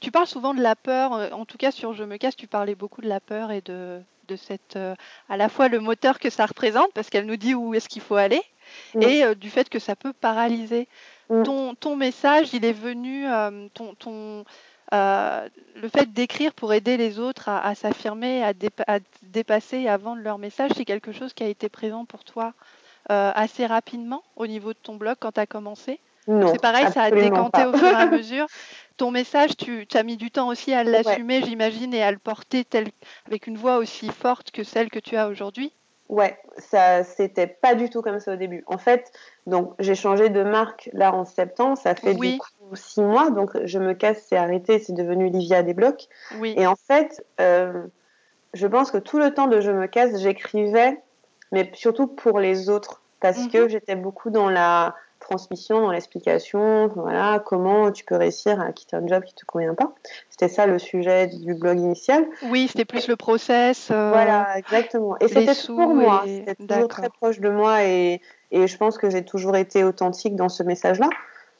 tu 0.00 0.10
parles 0.10 0.26
souvent 0.26 0.54
de 0.54 0.60
la 0.60 0.76
peur, 0.76 1.14
euh, 1.14 1.30
en 1.30 1.44
tout 1.44 1.56
cas 1.56 1.70
sur 1.70 1.94
Je 1.94 2.04
me 2.04 2.16
casse, 2.16 2.36
tu 2.36 2.46
parlais 2.46 2.74
beaucoup 2.74 3.00
de 3.00 3.08
la 3.08 3.20
peur 3.20 3.50
et 3.50 3.62
de, 3.62 4.00
de 4.28 4.36
cette, 4.36 4.76
euh, 4.76 4.94
à 5.28 5.36
la 5.36 5.48
fois 5.48 5.68
le 5.68 5.80
moteur 5.80 6.18
que 6.18 6.30
ça 6.30 6.44
représente, 6.46 6.92
parce 6.92 7.08
qu'elle 7.08 7.24
nous 7.24 7.36
dit 7.36 7.54
où 7.54 7.74
est-ce 7.74 7.88
qu'il 7.88 8.02
faut 8.02 8.16
aller, 8.16 8.42
mm. 8.94 9.02
et 9.02 9.24
euh, 9.24 9.34
du 9.34 9.48
fait 9.48 9.68
que 9.68 9.78
ça 9.78 9.96
peut 9.96 10.12
paralyser. 10.12 10.88
Mm. 11.30 11.42
Ton, 11.42 11.74
ton 11.74 11.96
message, 11.96 12.52
il 12.52 12.64
est 12.64 12.72
venu, 12.72 13.26
ton, 13.74 13.94
ton, 13.94 14.44
euh, 14.94 15.48
le 15.76 15.88
fait 15.88 16.12
d'écrire 16.12 16.52
pour 16.54 16.72
aider 16.72 16.96
les 16.96 17.18
autres 17.18 17.48
à, 17.48 17.74
s'affirmer, 17.74 18.42
à, 18.42 18.52
dépasser 19.22 19.78
et 19.78 19.88
à 19.88 19.96
vendre 19.96 20.22
leur 20.22 20.38
message, 20.38 20.70
c'est 20.76 20.84
quelque 20.84 21.12
chose 21.12 21.34
qui 21.34 21.44
a 21.44 21.48
été 21.48 21.68
présent 21.68 22.04
pour 22.04 22.24
toi 22.24 22.54
euh, 23.10 23.30
assez 23.34 23.66
rapidement 23.66 24.22
au 24.36 24.46
niveau 24.46 24.72
de 24.72 24.78
ton 24.82 24.96
blog 24.96 25.16
quand 25.20 25.32
tu 25.32 25.40
as 25.40 25.46
commencé 25.46 26.00
C'est 26.26 26.60
pareil, 26.60 26.90
ça 26.92 27.04
a 27.04 27.10
décanté 27.10 27.64
au 27.64 27.76
fur 27.76 27.88
et 27.88 27.94
à 27.94 28.06
mesure. 28.10 28.46
Ton 28.96 29.10
message, 29.10 29.56
tu 29.56 29.86
as 29.94 30.02
mis 30.02 30.16
du 30.16 30.30
temps 30.30 30.48
aussi 30.48 30.72
à 30.72 30.84
l'assumer, 30.84 31.42
j'imagine, 31.42 31.94
et 31.94 32.02
à 32.02 32.10
le 32.10 32.18
porter 32.18 32.64
tel, 32.64 32.88
avec 33.26 33.46
une 33.46 33.56
voix 33.56 33.76
aussi 33.76 34.08
forte 34.08 34.50
que 34.50 34.64
celle 34.64 34.90
que 34.90 34.98
tu 34.98 35.16
as 35.16 35.28
aujourd'hui 35.28 35.72
Ouais, 36.08 36.38
ça 36.56 37.04
c'était 37.04 37.46
pas 37.46 37.74
du 37.74 37.90
tout 37.90 38.00
comme 38.00 38.18
ça 38.18 38.32
au 38.32 38.36
début. 38.36 38.64
En 38.66 38.78
fait, 38.78 39.12
donc 39.46 39.74
j'ai 39.78 39.94
changé 39.94 40.30
de 40.30 40.42
marque 40.42 40.88
là 40.94 41.14
en 41.14 41.26
septembre, 41.26 41.76
ça 41.76 41.94
fait 41.94 42.14
du 42.14 42.38
coup 42.38 42.74
six 42.74 43.02
mois, 43.02 43.30
donc 43.30 43.50
je 43.64 43.78
me 43.78 43.92
casse, 43.92 44.24
c'est 44.26 44.36
arrêté, 44.36 44.78
c'est 44.78 44.94
devenu 44.94 45.28
Livia 45.28 45.62
des 45.62 45.74
blocs. 45.74 46.08
Oui. 46.38 46.54
Et 46.56 46.66
en 46.66 46.76
fait, 46.76 47.24
euh, 47.40 47.84
je 48.54 48.66
pense 48.66 48.90
que 48.90 48.98
tout 48.98 49.18
le 49.18 49.34
temps 49.34 49.48
de 49.48 49.60
je 49.60 49.70
me 49.70 49.86
casse, 49.86 50.18
j'écrivais, 50.18 50.98
mais 51.52 51.70
surtout 51.74 52.06
pour 52.06 52.40
les 52.40 52.70
autres, 52.70 53.02
parce 53.20 53.46
que 53.48 53.64
mhm. 53.64 53.68
j'étais 53.68 53.96
beaucoup 53.96 54.30
dans 54.30 54.48
la 54.48 54.94
transmission, 55.28 55.80
dans 55.80 55.90
l'explication, 55.90 56.88
voilà, 56.88 57.42
comment 57.44 57.92
tu 57.92 58.04
peux 58.04 58.16
réussir 58.16 58.60
à 58.60 58.72
quitter 58.72 58.96
un 58.96 59.06
job 59.06 59.22
qui 59.24 59.34
te 59.34 59.44
convient 59.44 59.74
pas. 59.74 59.92
C'était 60.30 60.48
ça 60.48 60.66
le 60.66 60.78
sujet 60.78 61.26
du 61.26 61.54
blog 61.54 61.78
initial. 61.78 62.26
Oui, 62.50 62.68
c'était 62.68 62.84
plus 62.84 63.08
le 63.08 63.16
process. 63.16 63.90
Euh, 63.90 64.10
voilà, 64.10 64.56
exactement. 64.56 65.16
Et 65.20 65.28
c'était 65.28 65.54
pour 65.66 65.94
moi, 65.94 66.24
c'était 66.26 66.54
toujours 66.54 66.88
très 66.88 67.10
proche 67.10 67.40
de 67.40 67.50
moi 67.50 67.84
et, 67.84 68.20
et 68.50 68.66
je 68.66 68.76
pense 68.76 68.96
que 68.96 69.10
j'ai 69.10 69.24
toujours 69.24 69.56
été 69.56 69.84
authentique 69.84 70.34
dans 70.34 70.48
ce 70.48 70.62
message-là. 70.62 71.10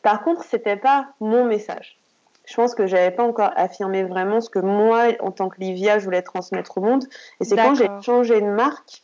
Par 0.02 0.22
contre, 0.22 0.44
c'était 0.44 0.76
pas 0.76 1.08
mon 1.20 1.44
message. 1.44 1.98
Je 2.46 2.54
pense 2.54 2.74
que 2.74 2.86
j'avais 2.86 3.10
pas 3.10 3.24
encore 3.24 3.50
affirmé 3.56 4.04
vraiment 4.04 4.40
ce 4.40 4.48
que 4.48 4.58
moi, 4.58 5.08
en 5.20 5.30
tant 5.30 5.50
que 5.50 5.60
Livia, 5.60 5.98
je 5.98 6.04
voulais 6.04 6.22
transmettre 6.22 6.78
au 6.78 6.80
monde. 6.80 7.04
Et 7.40 7.44
c'est 7.44 7.56
quand 7.56 7.74
j'ai 7.74 7.90
changé 8.00 8.40
de 8.40 8.46
marque 8.46 9.02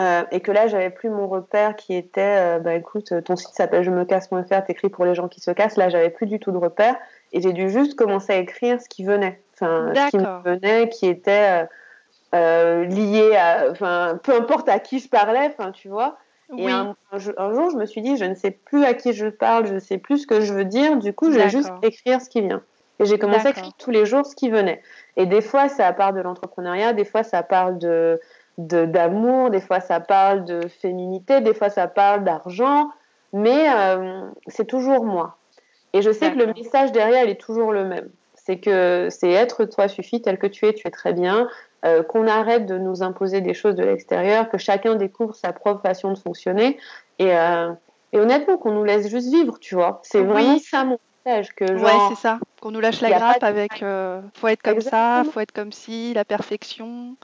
euh, 0.00 0.24
et 0.32 0.40
que 0.40 0.50
là, 0.50 0.66
j'avais 0.66 0.90
plus 0.90 1.08
mon 1.08 1.28
repère 1.28 1.76
qui 1.76 1.94
était, 1.94 2.56
euh, 2.56 2.58
bah 2.58 2.74
écoute, 2.74 3.12
ton 3.24 3.36
site 3.36 3.54
s'appelle 3.54 3.84
je 3.84 3.90
me 3.90 4.04
casse.fr, 4.04 4.64
t'écris 4.66 4.88
pour 4.88 5.04
les 5.04 5.14
gens 5.14 5.28
qui 5.28 5.40
se 5.40 5.50
cassent. 5.50 5.76
Là, 5.76 5.88
j'avais 5.88 6.10
plus 6.10 6.26
du 6.26 6.40
tout 6.40 6.50
de 6.50 6.58
repère 6.58 6.96
et 7.32 7.40
j'ai 7.40 7.52
dû 7.52 7.70
juste 7.70 7.94
commencer 7.94 8.32
à 8.32 8.36
écrire 8.38 8.80
ce 8.80 8.88
qui 8.88 9.04
venait, 9.04 9.40
enfin, 9.54 9.92
ce 9.94 10.10
qui 10.10 10.18
me 10.18 10.42
venait, 10.42 10.88
qui 10.88 11.06
était 11.06 11.66
euh, 12.34 12.84
lié 12.86 13.36
à, 13.36 13.70
enfin, 13.70 14.18
peu 14.22 14.34
importe 14.34 14.68
à 14.68 14.80
qui 14.80 14.98
je 14.98 15.08
parlais, 15.08 15.52
enfin, 15.56 15.70
tu 15.70 15.88
vois. 15.88 16.16
Et 16.58 16.68
un, 16.68 16.94
jour, 17.16 17.70
je 17.70 17.76
me 17.76 17.86
suis 17.86 18.02
dit, 18.02 18.16
je 18.16 18.24
ne 18.24 18.34
sais 18.34 18.50
plus 18.50 18.84
à 18.84 18.94
qui 18.94 19.12
je 19.12 19.26
parle, 19.26 19.66
je 19.66 19.74
ne 19.74 19.78
sais 19.78 19.98
plus 19.98 20.18
ce 20.18 20.26
que 20.26 20.40
je 20.40 20.52
veux 20.52 20.64
dire. 20.64 20.96
Du 20.96 21.12
coup, 21.12 21.32
je 21.32 21.38
vais 21.38 21.48
juste 21.48 21.70
écrire 21.82 22.20
ce 22.20 22.28
qui 22.28 22.42
vient. 22.42 22.62
Et 23.00 23.06
j'ai 23.06 23.18
commencé 23.18 23.46
à 23.46 23.50
écrire 23.50 23.72
tous 23.78 23.90
les 23.90 24.06
jours 24.06 24.26
ce 24.26 24.36
qui 24.36 24.50
venait. 24.50 24.82
Et 25.16 25.26
des 25.26 25.40
fois, 25.40 25.68
ça 25.68 25.92
parle 25.92 26.14
de 26.14 26.20
l'entrepreneuriat, 26.20 26.92
des 26.92 27.04
fois, 27.04 27.22
ça 27.22 27.42
parle 27.42 27.78
de 27.78 28.20
d'amour, 28.58 29.50
des 29.50 29.60
fois, 29.60 29.80
ça 29.80 30.00
parle 30.00 30.44
de 30.44 30.68
féminité, 30.68 31.40
des 31.40 31.54
fois, 31.54 31.70
ça 31.70 31.88
parle 31.88 32.24
d'argent, 32.24 32.90
mais 33.32 33.68
euh, 33.68 34.28
c'est 34.46 34.66
toujours 34.66 35.04
moi. 35.04 35.36
Et 35.92 36.02
je 36.02 36.10
sais 36.10 36.32
que 36.32 36.38
le 36.38 36.52
message 36.52 36.92
derrière, 36.92 37.24
il 37.24 37.30
est 37.30 37.40
toujours 37.40 37.72
le 37.72 37.84
même. 37.84 38.08
C'est 38.34 38.58
que 38.58 39.08
c'est 39.10 39.30
être 39.30 39.64
toi 39.64 39.88
suffit 39.88 40.20
tel 40.20 40.38
que 40.38 40.46
tu 40.46 40.66
es, 40.66 40.74
tu 40.74 40.86
es 40.86 40.90
très 40.90 41.12
bien. 41.12 41.48
Euh, 41.84 42.02
qu'on 42.02 42.26
arrête 42.26 42.64
de 42.64 42.78
nous 42.78 43.02
imposer 43.02 43.42
des 43.42 43.52
choses 43.52 43.74
de 43.74 43.84
l'extérieur, 43.84 44.48
que 44.48 44.56
chacun 44.56 44.94
découvre 44.94 45.34
sa 45.34 45.52
propre 45.52 45.82
façon 45.82 46.12
de 46.12 46.18
fonctionner. 46.18 46.78
Et, 47.18 47.36
euh, 47.36 47.72
et 48.12 48.20
honnêtement, 48.20 48.56
qu'on 48.56 48.72
nous 48.72 48.84
laisse 48.84 49.08
juste 49.08 49.30
vivre, 49.30 49.58
tu 49.60 49.74
vois. 49.74 50.00
C'est 50.02 50.22
vraiment 50.22 50.58
ça 50.58 50.84
mon 50.84 50.98
message. 51.26 51.54
Que, 51.54 51.66
genre, 51.66 51.84
ouais, 51.84 52.14
c'est 52.14 52.22
ça. 52.22 52.38
Qu'on 52.62 52.70
nous 52.70 52.80
lâche 52.80 53.02
la 53.02 53.10
grappe 53.10 53.42
avec 53.42 53.82
euh, 53.82 54.22
faut 54.34 54.48
être 54.48 54.62
comme 54.62 54.80
ça, 54.80 55.24
faut 55.30 55.40
être 55.40 55.52
comme 55.52 55.72
si, 55.72 56.14
la 56.14 56.24
perfection. 56.24 57.16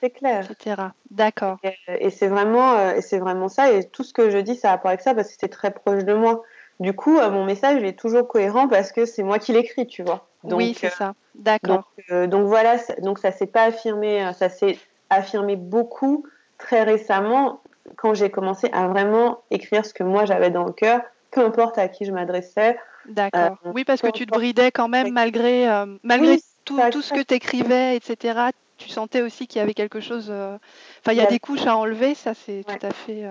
C'est 0.00 0.10
clair. 0.10 0.48
Etc. 0.50 0.82
D'accord. 1.10 1.58
Et, 1.88 2.10
c'est 2.10 2.28
vraiment, 2.28 2.90
et 2.90 3.00
c'est 3.00 3.18
vraiment 3.18 3.48
ça. 3.48 3.72
Et 3.72 3.84
tout 3.84 4.04
ce 4.04 4.12
que 4.12 4.30
je 4.30 4.38
dis, 4.38 4.54
ça 4.54 4.68
a 4.68 4.70
rapport 4.72 4.90
avec 4.90 5.00
ça 5.00 5.14
parce 5.14 5.28
que 5.28 5.34
c'est 5.38 5.48
très 5.48 5.70
proche 5.72 6.04
de 6.04 6.14
moi. 6.14 6.42
Du 6.80 6.92
coup, 6.92 7.18
mon 7.20 7.44
message 7.44 7.82
est 7.82 7.98
toujours 7.98 8.28
cohérent 8.28 8.68
parce 8.68 8.92
que 8.92 9.04
c'est 9.04 9.24
moi 9.24 9.38
qui 9.38 9.52
l'écris, 9.52 9.86
tu 9.86 10.04
vois. 10.04 10.28
oui, 10.44 10.76
c'est 10.78 10.90
ça. 10.90 11.14
D'accord. 11.34 11.90
Donc, 12.08 12.30
donc, 12.30 12.46
voilà, 12.46 12.76
donc 13.02 13.18
ça 13.18 13.32
s'est 13.32 13.46
pas 13.46 13.64
affirmé, 13.64 14.30
ça 14.34 14.48
s'est 14.48 14.78
affirmé 15.10 15.56
beaucoup 15.56 16.24
très 16.58 16.82
récemment 16.82 17.60
quand 17.96 18.14
j'ai 18.14 18.30
commencé 18.30 18.68
à 18.72 18.88
vraiment 18.88 19.42
écrire 19.50 19.84
ce 19.86 19.94
que 19.94 20.02
moi 20.02 20.24
j'avais 20.26 20.50
dans 20.50 20.64
le 20.64 20.72
cœur, 20.72 21.00
peu 21.30 21.40
importe 21.40 21.78
à 21.78 21.88
qui 21.88 22.04
je 22.04 22.12
m'adressais. 22.12 22.78
D'accord. 23.08 23.56
Euh, 23.64 23.72
oui, 23.74 23.84
parce 23.84 24.02
que 24.02 24.10
tu 24.10 24.26
te 24.26 24.30
bridais 24.30 24.70
quand 24.70 24.88
même 24.88 25.12
malgré, 25.12 25.68
euh, 25.68 25.86
malgré 26.02 26.38
tout, 26.64 26.78
tout, 26.90 27.00
ce 27.00 27.14
que 27.14 27.22
tu 27.22 27.34
écrivais, 27.34 27.96
etc. 27.96 28.50
Tu 28.88 28.94
sentais 28.94 29.20
aussi 29.20 29.46
qu'il 29.46 29.58
y 29.58 29.62
avait 29.62 29.74
quelque 29.74 30.00
chose. 30.00 30.28
Euh, 30.30 30.56
enfin, 31.00 31.12
il 31.12 31.18
y 31.18 31.20
a 31.20 31.26
des 31.26 31.38
couches 31.38 31.66
à 31.66 31.76
enlever, 31.76 32.14
ça 32.14 32.32
c'est 32.32 32.64
tout 32.66 32.86
à 32.86 32.90
fait 32.90 33.28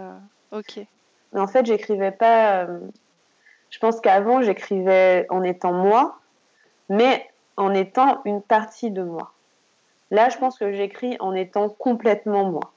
ok. 0.52 0.82
Mais 1.34 1.40
en 1.40 1.48
fait, 1.48 1.66
j'écrivais 1.66 2.12
pas. 2.12 2.68
Je 3.72 3.80
pense 3.80 4.00
qu'avant, 4.00 4.44
j'écrivais 4.44 5.26
en 5.32 5.42
étant 5.42 5.74
moi, 5.74 6.20
mais 6.90 7.28
en 7.58 7.74
étant 7.74 8.22
une 8.26 8.44
partie 8.44 8.92
de 8.92 9.02
moi. 9.02 9.34
Là, 10.12 10.30
je 10.30 10.38
pense 10.38 10.60
que 10.60 10.72
j'écris 10.74 11.18
en 11.20 11.34
étant 11.34 11.70
complètement 11.70 12.52
moi. 12.52 12.72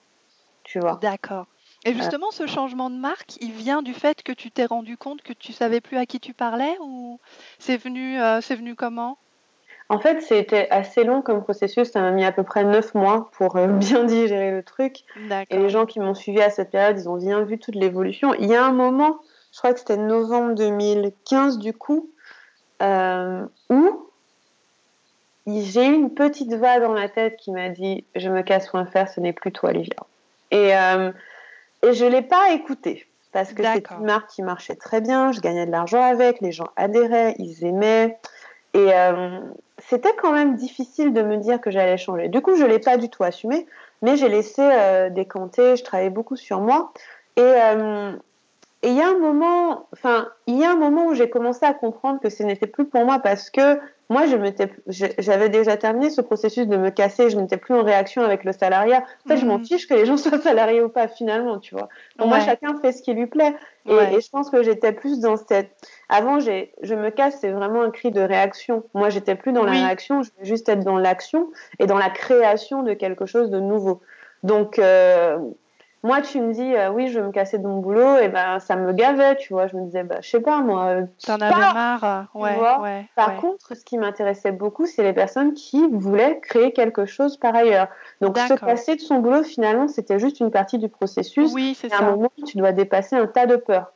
Tu 0.64 0.80
vois. 0.80 0.98
D'accord. 1.02 1.48
Et 1.84 1.92
justement, 1.92 2.30
ce 2.30 2.46
changement 2.46 2.88
de 2.88 2.96
marque, 2.96 3.36
il 3.42 3.52
vient 3.52 3.82
du 3.82 3.92
fait 3.92 4.22
que 4.22 4.32
tu 4.32 4.50
t'es 4.50 4.64
rendu 4.64 4.96
compte 4.96 5.20
que 5.20 5.34
tu 5.34 5.52
savais 5.52 5.82
plus 5.82 5.98
à 5.98 6.06
qui 6.06 6.18
tu 6.18 6.32
parlais 6.32 6.76
ou 6.80 7.20
c'est 7.58 7.76
venu, 7.76 8.18
euh, 8.20 8.40
c'est 8.40 8.56
venu 8.56 8.74
comment? 8.74 9.18
En 9.90 9.98
fait, 9.98 10.22
c'était 10.22 10.68
assez 10.70 11.04
long 11.04 11.20
comme 11.20 11.42
processus. 11.42 11.90
Ça 11.90 12.00
m'a 12.00 12.10
mis 12.10 12.24
à 12.24 12.32
peu 12.32 12.42
près 12.42 12.64
neuf 12.64 12.94
mois 12.94 13.28
pour 13.32 13.56
euh, 13.56 13.66
bien 13.78 14.04
digérer 14.04 14.52
le 14.52 14.62
truc. 14.62 15.00
Et 15.50 15.58
les 15.58 15.68
gens 15.68 15.84
qui 15.84 16.00
m'ont 16.00 16.14
suivi 16.14 16.40
à 16.40 16.48
cette 16.48 16.70
période, 16.70 16.98
ils 16.98 17.08
ont 17.08 17.16
bien 17.16 17.42
vu 17.42 17.58
toute 17.58 17.74
l'évolution. 17.74 18.32
Il 18.34 18.48
y 18.48 18.54
a 18.54 18.64
un 18.64 18.72
moment, 18.72 19.18
je 19.52 19.58
crois 19.58 19.72
que 19.74 19.80
c'était 19.80 19.96
novembre 19.98 20.54
2015 20.54 21.58
du 21.58 21.74
coup, 21.74 22.10
euh, 22.82 23.44
où 23.68 24.08
j'ai 25.46 25.86
eu 25.86 25.94
une 25.94 26.14
petite 26.14 26.54
voix 26.54 26.80
dans 26.80 26.92
ma 26.92 27.08
tête 27.08 27.36
qui 27.36 27.50
m'a 27.50 27.68
dit 27.68 28.04
Je 28.14 28.30
me 28.30 28.42
casse 28.42 28.68
point 28.68 28.86
faire, 28.86 29.08
ce 29.08 29.20
n'est 29.20 29.32
plus 29.32 29.52
toi, 29.52 29.70
Olivia. 29.70 30.06
Et 30.50 30.72
et 31.82 31.94
je 31.94 32.04
ne 32.04 32.10
l'ai 32.10 32.22
pas 32.22 32.52
écouté 32.52 33.06
parce 33.32 33.52
que 33.52 33.62
c'est 33.62 33.90
une 33.90 34.04
marque 34.04 34.30
qui 34.30 34.42
marchait 34.42 34.74
très 34.74 35.00
bien, 35.00 35.30
je 35.32 35.40
gagnais 35.40 35.66
de 35.66 35.70
l'argent 35.70 36.02
avec, 36.02 36.40
les 36.40 36.50
gens 36.52 36.68
adhéraient, 36.76 37.36
ils 37.38 37.64
aimaient. 37.64 38.18
Et 38.74 38.92
euh, 38.92 39.40
c'était 39.90 40.14
quand 40.14 40.30
même 40.30 40.54
difficile 40.54 41.12
de 41.12 41.20
me 41.20 41.36
dire 41.36 41.60
que 41.60 41.72
j'allais 41.72 41.98
changer. 41.98 42.28
Du 42.28 42.40
coup, 42.40 42.54
je 42.54 42.62
ne 42.62 42.68
l'ai 42.68 42.78
pas 42.78 42.96
du 42.96 43.08
tout 43.08 43.24
assumé, 43.24 43.66
mais 44.02 44.16
j'ai 44.16 44.28
laissé 44.28 44.62
euh, 44.62 45.10
décanter, 45.10 45.74
je 45.74 45.82
travaillais 45.82 46.10
beaucoup 46.10 46.36
sur 46.36 46.60
moi. 46.60 46.92
Et 47.36 47.42
euh, 47.42 48.12
et 48.82 48.88
il 48.88 48.96
y 48.96 49.02
a 49.02 49.08
un 49.08 49.18
moment, 49.18 49.88
enfin, 49.92 50.28
il 50.46 50.58
y 50.58 50.64
a 50.64 50.70
un 50.70 50.76
moment 50.76 51.06
où 51.06 51.14
j'ai 51.14 51.28
commencé 51.28 51.66
à 51.66 51.74
comprendre 51.74 52.20
que 52.20 52.30
ce 52.30 52.44
n'était 52.44 52.68
plus 52.68 52.86
pour 52.86 53.04
moi 53.04 53.18
parce 53.18 53.50
que 53.50 53.78
moi, 54.10 54.26
je 54.26 54.34
m'étais, 54.34 54.68
j'avais 54.88 55.48
déjà 55.48 55.76
terminé 55.76 56.10
ce 56.10 56.20
processus 56.20 56.66
de 56.66 56.76
me 56.76 56.90
casser. 56.90 57.30
Je 57.30 57.38
n'étais 57.38 57.56
plus 57.56 57.74
en 57.74 57.84
réaction 57.84 58.22
avec 58.22 58.42
le 58.42 58.50
salariat. 58.50 59.04
En 59.24 59.28
fait, 59.28 59.36
je 59.36 59.46
m'en 59.46 59.58
mhm. 59.58 59.64
fiche 59.64 59.86
que 59.86 59.94
les 59.94 60.04
gens 60.04 60.16
soient 60.18 60.40
salariés 60.40 60.82
ou 60.82 60.88
pas 60.88 61.06
finalement, 61.06 61.60
tu 61.60 61.76
vois. 61.76 61.88
Pour 62.18 62.26
moi, 62.26 62.40
chacun 62.40 62.76
fait 62.82 62.90
ce 62.90 63.02
qui 63.02 63.14
lui 63.14 63.28
plaît. 63.28 63.54
Et, 63.88 63.94
et 63.94 64.20
je 64.20 64.28
pense 64.28 64.50
que 64.50 64.64
j'étais 64.64 64.92
plus 64.92 65.20
dans 65.20 65.36
cette. 65.36 65.70
Avant, 66.08 66.40
j'ai, 66.40 66.72
je 66.82 66.96
me 66.96 67.10
casse, 67.10 67.38
c'est 67.40 67.52
vraiment 67.52 67.82
un 67.82 67.90
cri 67.90 68.10
de 68.10 68.20
réaction. 68.20 68.82
Moi, 68.94 69.10
j'étais 69.10 69.36
plus 69.36 69.52
dans 69.52 69.64
la 69.64 69.72
réaction. 69.72 70.22
Je 70.24 70.30
voulais 70.32 70.48
juste 70.48 70.68
être 70.68 70.82
dans 70.82 70.98
l'action 70.98 71.48
et 71.78 71.86
dans 71.86 71.98
la 71.98 72.10
création 72.10 72.82
de 72.82 72.94
quelque 72.94 73.26
chose 73.26 73.48
de 73.48 73.60
nouveau. 73.60 74.00
Donc 74.42 74.78
euh, 74.78 75.38
moi, 76.02 76.22
tu 76.22 76.40
me 76.40 76.52
dis, 76.52 76.74
euh, 76.74 76.90
oui, 76.90 77.08
je 77.08 77.20
veux 77.20 77.26
me 77.26 77.32
casser 77.32 77.58
de 77.58 77.66
mon 77.66 77.78
boulot, 77.78 78.16
et 78.16 78.28
ben 78.28 78.58
ça 78.58 78.76
me 78.76 78.92
gavait, 78.92 79.36
tu 79.36 79.52
vois. 79.52 79.66
Je 79.66 79.76
me 79.76 79.84
disais, 79.84 80.02
bah, 80.02 80.16
je 80.22 80.30
sais 80.30 80.40
pas, 80.40 80.60
moi. 80.62 80.84
Euh, 80.86 81.06
T'en 81.26 81.34
avais 81.34 81.50
marre, 81.50 82.04
euh, 82.04 82.38
ouais, 82.38 82.56
ouais 82.80 83.06
Par 83.16 83.36
contre, 83.36 83.76
ce 83.76 83.84
qui 83.84 83.98
m'intéressait 83.98 84.52
beaucoup, 84.52 84.86
c'est 84.86 85.02
les 85.02 85.12
personnes 85.12 85.52
qui 85.52 85.86
voulaient 85.90 86.40
créer 86.40 86.72
quelque 86.72 87.04
chose 87.04 87.36
par 87.36 87.54
ailleurs. 87.54 87.88
Donc, 88.22 88.38
se 88.38 88.54
casser 88.54 88.96
de 88.96 89.00
son 89.00 89.18
boulot, 89.18 89.42
finalement, 89.42 89.88
c'était 89.88 90.18
juste 90.18 90.40
une 90.40 90.50
partie 90.50 90.78
du 90.78 90.88
processus. 90.88 91.52
Oui, 91.52 91.76
c'est 91.78 91.90
ça. 91.90 91.98
À 91.98 92.02
un 92.04 92.10
moment, 92.12 92.32
tu 92.46 92.56
dois 92.56 92.72
dépasser 92.72 93.16
un 93.16 93.26
tas 93.26 93.46
de 93.46 93.56
peurs. 93.56 93.92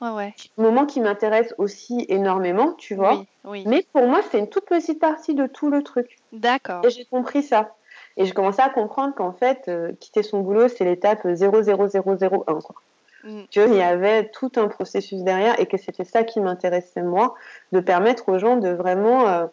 Ouais, 0.00 0.34
moment 0.58 0.84
qui 0.84 1.00
m'intéresse 1.00 1.54
aussi 1.56 2.04
énormément, 2.08 2.72
tu 2.72 2.94
vois. 2.94 3.14
Oui, 3.14 3.28
oui. 3.44 3.64
Mais 3.66 3.86
pour 3.92 4.06
moi, 4.06 4.20
c'est 4.30 4.38
une 4.38 4.48
toute 4.48 4.66
petite 4.66 5.00
partie 5.00 5.34
de 5.34 5.46
tout 5.46 5.70
le 5.70 5.82
truc. 5.82 6.18
D'accord. 6.32 6.84
Et 6.84 6.90
j'ai 6.90 7.06
compris 7.06 7.42
ça. 7.42 7.74
Et 8.16 8.26
j'ai 8.26 8.32
commencé 8.32 8.60
à 8.60 8.68
comprendre 8.68 9.14
qu'en 9.14 9.32
fait, 9.32 9.64
euh, 9.68 9.92
quitter 9.98 10.22
son 10.22 10.40
boulot, 10.40 10.68
c'est 10.68 10.84
l'étape 10.84 11.24
00001. 11.24 12.38
Quoi. 12.44 12.76
Mm. 13.24 13.42
Qu'il 13.50 13.74
y 13.74 13.82
avait 13.82 14.28
tout 14.28 14.52
un 14.56 14.68
processus 14.68 15.22
derrière 15.22 15.58
et 15.58 15.66
que 15.66 15.76
c'était 15.76 16.04
ça 16.04 16.24
qui 16.24 16.40
m'intéressait 16.40 17.02
moi, 17.02 17.34
de 17.72 17.80
permettre 17.80 18.28
aux 18.28 18.38
gens 18.38 18.56
de 18.56 18.68
vraiment 18.68 19.28
euh, 19.28 19.46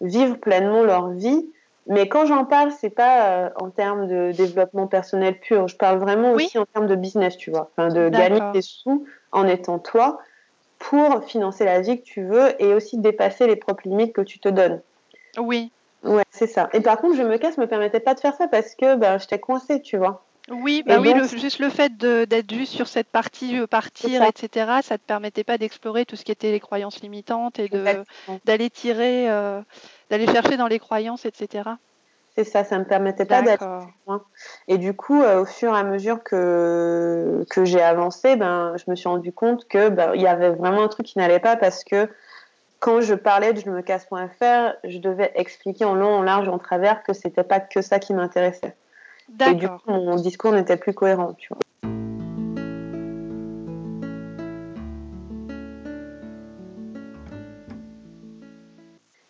vivre 0.00 0.36
pleinement 0.36 0.82
leur 0.82 1.10
vie. 1.10 1.46
Mais 1.86 2.08
quand 2.08 2.26
j'en 2.26 2.44
parle, 2.44 2.70
c'est 2.70 2.90
pas 2.90 3.30
euh, 3.30 3.50
en 3.56 3.70
termes 3.70 4.06
de 4.06 4.32
développement 4.32 4.86
personnel 4.86 5.38
pur. 5.38 5.68
Je 5.68 5.76
parle 5.76 5.98
vraiment 5.98 6.32
aussi 6.32 6.58
en 6.58 6.66
termes 6.66 6.86
de 6.86 6.94
business, 6.94 7.36
tu 7.36 7.50
vois, 7.50 7.70
enfin, 7.72 7.88
de 7.88 8.08
gagner 8.08 8.40
tes 8.52 8.62
sous 8.62 9.06
en 9.32 9.46
étant 9.46 9.78
toi 9.78 10.18
pour 10.78 11.24
financer 11.24 11.64
la 11.64 11.80
vie 11.80 11.98
que 11.98 12.04
tu 12.04 12.22
veux 12.22 12.50
et 12.62 12.72
aussi 12.72 12.98
dépasser 12.98 13.46
les 13.46 13.56
propres 13.56 13.82
limites 13.88 14.12
que 14.12 14.20
tu 14.20 14.38
te 14.38 14.48
donnes. 14.48 14.80
Oui, 15.38 15.72
Ouais, 16.04 16.24
c'est 16.30 16.46
ça. 16.46 16.68
Et 16.72 16.80
par 16.80 16.98
contre, 16.98 17.16
je 17.16 17.22
me 17.22 17.36
casse 17.38 17.58
me 17.58 17.66
permettait 17.66 18.00
pas 18.00 18.14
de 18.14 18.20
faire 18.20 18.34
ça 18.34 18.48
parce 18.48 18.74
que 18.74 18.96
ben, 18.96 19.18
j'étais 19.18 19.38
coincée, 19.38 19.82
tu 19.82 19.96
vois. 19.96 20.24
Oui, 20.50 20.82
bah 20.86 20.98
oui, 20.98 21.12
juste 21.36 21.58
le 21.58 21.68
fait 21.68 21.96
d'être 21.98 22.50
juste 22.52 22.72
sur 22.72 22.88
cette 22.88 23.08
partie 23.08 23.58
partir, 23.66 24.22
etc., 24.22 24.80
ça 24.82 24.96
te 24.96 25.02
permettait 25.06 25.44
pas 25.44 25.58
d'explorer 25.58 26.06
tout 26.06 26.16
ce 26.16 26.24
qui 26.24 26.32
était 26.32 26.50
les 26.50 26.60
croyances 26.60 27.02
limitantes 27.02 27.58
et 27.58 27.70
d'aller 28.46 28.70
tirer, 28.70 29.30
euh, 29.30 29.60
d'aller 30.10 30.26
chercher 30.26 30.56
dans 30.56 30.66
les 30.66 30.78
croyances, 30.78 31.26
etc. 31.26 31.70
C'est 32.34 32.44
ça, 32.44 32.64
ça 32.64 32.78
me 32.78 32.84
permettait 32.84 33.26
pas 33.26 33.42
d'aller 33.42 33.58
loin. 34.06 34.22
Et 34.68 34.78
du 34.78 34.94
coup, 34.94 35.20
euh, 35.20 35.42
au 35.42 35.44
fur 35.44 35.74
et 35.74 35.78
à 35.78 35.82
mesure 35.82 36.22
que, 36.22 37.44
que 37.50 37.64
j'ai 37.64 37.82
avancé, 37.82 38.36
ben, 38.36 38.74
je 38.76 38.90
me 38.90 38.96
suis 38.96 39.08
rendu 39.08 39.32
compte 39.32 39.66
que 39.68 39.88
ben, 39.88 40.12
il 40.14 40.22
y 40.22 40.28
avait 40.28 40.50
vraiment 40.50 40.82
un 40.82 40.88
truc 40.88 41.04
qui 41.04 41.18
n'allait 41.18 41.40
pas 41.40 41.56
parce 41.56 41.84
que 41.84 42.08
quand 42.80 43.00
je 43.00 43.14
parlais 43.14 43.52
de 43.52 43.60
je 43.60 43.70
me 43.70 43.82
casse.fr, 43.82 44.76
je 44.84 44.98
devais 44.98 45.32
expliquer 45.34 45.84
en 45.84 45.94
long, 45.94 46.18
en 46.18 46.22
large 46.22 46.48
en 46.48 46.58
travers 46.58 47.02
que 47.02 47.12
c'était 47.12 47.42
pas 47.42 47.60
que 47.60 47.82
ça 47.82 47.98
qui 47.98 48.14
m'intéressait. 48.14 48.74
Et 49.46 49.54
du 49.54 49.68
coup, 49.68 49.90
mon 49.90 50.16
discours 50.16 50.52
n'était 50.52 50.76
plus 50.76 50.94
cohérent, 50.94 51.34
tu 51.34 51.48
vois. 51.48 51.58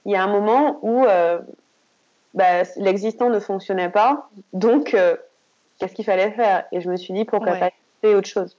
Il 0.04 0.12
y 0.12 0.16
a 0.16 0.22
un 0.22 0.28
moment 0.28 0.78
où 0.82 1.04
euh, 1.04 1.38
bah, 2.32 2.62
l'existant 2.76 3.28
ne 3.28 3.40
fonctionnait 3.40 3.90
pas, 3.90 4.30
donc 4.54 4.94
euh, 4.94 5.16
qu'est-ce 5.78 5.94
qu'il 5.94 6.04
fallait 6.04 6.30
faire? 6.30 6.64
Et 6.72 6.80
je 6.80 6.88
me 6.88 6.96
suis 6.96 7.12
dit 7.12 7.24
pourquoi 7.24 7.52
pas 7.54 7.70
faire 8.00 8.16
autre 8.16 8.28
chose? 8.28 8.56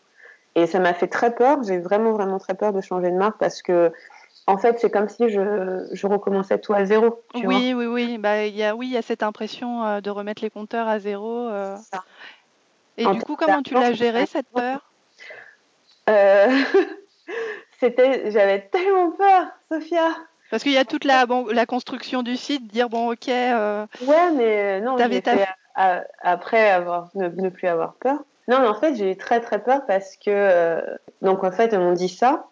Et 0.56 0.68
ça 0.68 0.80
m'a 0.80 0.94
fait 0.94 1.08
très 1.08 1.34
peur. 1.34 1.64
J'ai 1.64 1.80
vraiment 1.80 2.12
vraiment 2.12 2.38
très 2.38 2.54
peur 2.54 2.74
de 2.74 2.82
changer 2.82 3.10
de 3.10 3.16
marque 3.16 3.40
parce 3.40 3.62
que 3.62 3.92
en 4.48 4.58
fait, 4.58 4.80
c'est 4.80 4.90
comme 4.90 5.08
si 5.08 5.30
je, 5.30 5.88
je, 5.92 6.08
recommençais 6.08 6.58
tout 6.58 6.74
à 6.74 6.84
zéro. 6.86 7.24
Tu 7.36 7.46
oui, 7.46 7.74
vois 7.74 7.86
oui, 7.86 8.06
oui, 8.06 8.18
bah, 8.18 8.46
y 8.46 8.64
a, 8.64 8.76
oui, 8.76 8.88
il 8.88 8.94
y 8.94 8.98
a 8.98 9.02
cette 9.02 9.22
impression 9.22 9.86
euh, 9.86 10.02
de 10.02 10.10
remettre 10.10 10.42
les 10.42 10.50
compteurs 10.50 10.88
à 10.88 11.00
zéro. 11.00 11.48
Euh. 11.48 11.78
Et 12.98 13.06
du 13.06 13.22
coup, 13.22 13.36
comment 13.36 13.62
tu 13.62 13.76
l'as 13.76 13.94
géré 13.94 14.26
cette 14.26 14.50
peur? 14.50 14.92
euh... 16.10 16.50
C'était, 17.80 18.30
j'avais 18.32 18.60
tellement 18.60 19.12
peur, 19.12 19.48
Sophia. 19.72 20.10
Parce 20.52 20.64
qu'il 20.64 20.74
y 20.74 20.78
a 20.78 20.84
toute 20.84 21.06
la, 21.06 21.26
bon, 21.26 21.46
la 21.48 21.66
construction 21.66 22.24
du 22.24 22.36
site, 22.36 22.68
dire 22.68 22.90
bon, 22.90 23.14
ok. 23.14 23.30
Euh, 23.30 23.86
ouais, 24.02 24.32
mais 24.36 24.82
non, 24.82 24.98
j'ai 24.98 25.22
fait 25.22 25.48
après 26.22 26.70
avoir 26.72 27.10
ne, 27.16 27.30
ne, 27.30 27.48
plus 27.48 27.68
avoir 27.68 27.94
peur. 27.94 28.18
Non, 28.50 28.60
mais 28.60 28.68
en 28.68 28.74
fait, 28.74 28.96
j'ai 28.96 29.12
eu 29.12 29.16
très 29.16 29.40
très 29.40 29.64
peur 29.64 29.86
parce 29.86 30.18
que 30.18 30.82
donc 31.22 31.44
en 31.46 31.52
fait, 31.52 31.74
m'ont 31.74 31.94
dit 31.94 32.10
ça 32.10 32.49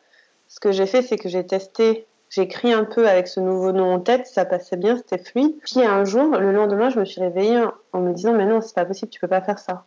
ce 0.47 0.59
que 0.59 0.71
j'ai 0.71 0.85
fait, 0.85 1.01
c'est 1.01 1.17
que 1.17 1.29
j'ai 1.29 1.45
testé 1.45 2.07
J'écris 2.29 2.73
un 2.73 2.83
peu 2.83 3.07
avec 3.07 3.27
ce 3.27 3.39
nouveau 3.39 3.71
nom 3.71 3.93
en 3.93 3.99
tête, 3.99 4.27
ça 4.27 4.43
passait 4.43 4.75
bien, 4.75 4.97
c'était 4.97 5.17
fluide. 5.17 5.55
Puis 5.63 5.83
un 5.83 6.03
jour, 6.03 6.37
le 6.37 6.51
lendemain, 6.51 6.89
je 6.89 6.99
me 6.99 7.05
suis 7.05 7.21
réveillée 7.21 7.63
en 7.93 8.01
me 8.01 8.13
disant 8.13 8.33
mais 8.33 8.45
non, 8.45 8.59
c'est 8.59 8.75
pas 8.75 8.85
possible, 8.85 9.09
tu 9.09 9.19
peux 9.19 9.29
pas 9.29 9.41
faire 9.41 9.59
ça. 9.59 9.85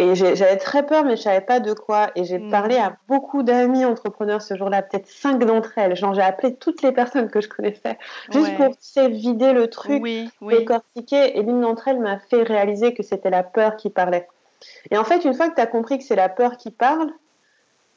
Et 0.00 0.16
j'avais 0.16 0.56
très 0.56 0.84
peur, 0.84 1.04
mais 1.04 1.16
je 1.16 1.22
savais 1.22 1.40
pas 1.40 1.60
de 1.60 1.72
quoi. 1.72 2.10
Et 2.16 2.24
j'ai 2.24 2.40
parlé 2.50 2.76
à 2.76 2.90
mm. 2.90 2.96
beaucoup 3.08 3.44
d'amis 3.44 3.84
entrepreneurs 3.84 4.42
ce 4.42 4.56
jour-là, 4.56 4.82
peut-être 4.82 5.06
cinq 5.06 5.44
d'entre 5.44 5.78
elles. 5.78 5.94
Genre, 5.94 6.14
j'ai 6.14 6.22
appelé 6.22 6.56
toutes 6.56 6.82
les 6.82 6.90
personnes 6.90 7.30
que 7.30 7.40
je 7.40 7.48
connaissais, 7.48 7.98
juste 8.32 8.56
pour, 8.56 8.76
tu 8.76 9.08
vider 9.08 9.52
le 9.52 9.68
truc, 9.68 10.02
oui, 10.02 10.30
oui. 10.40 10.58
décortiquer. 10.58 11.38
Et 11.38 11.42
l'une 11.42 11.60
d'entre 11.60 11.88
elles 11.88 12.00
m'a 12.00 12.18
fait 12.18 12.42
réaliser 12.42 12.92
que 12.92 13.04
c'était 13.04 13.30
la 13.30 13.44
peur 13.44 13.76
qui 13.76 13.88
parlait. 13.88 14.28
Et 14.90 14.98
en 14.98 15.04
fait, 15.04 15.24
une 15.24 15.34
fois 15.34 15.48
que 15.48 15.54
tu 15.54 15.60
as 15.60 15.66
compris 15.66 15.98
que 15.98 16.04
c'est 16.04 16.16
la 16.16 16.28
peur 16.28 16.56
qui 16.56 16.70
parle, 16.70 17.10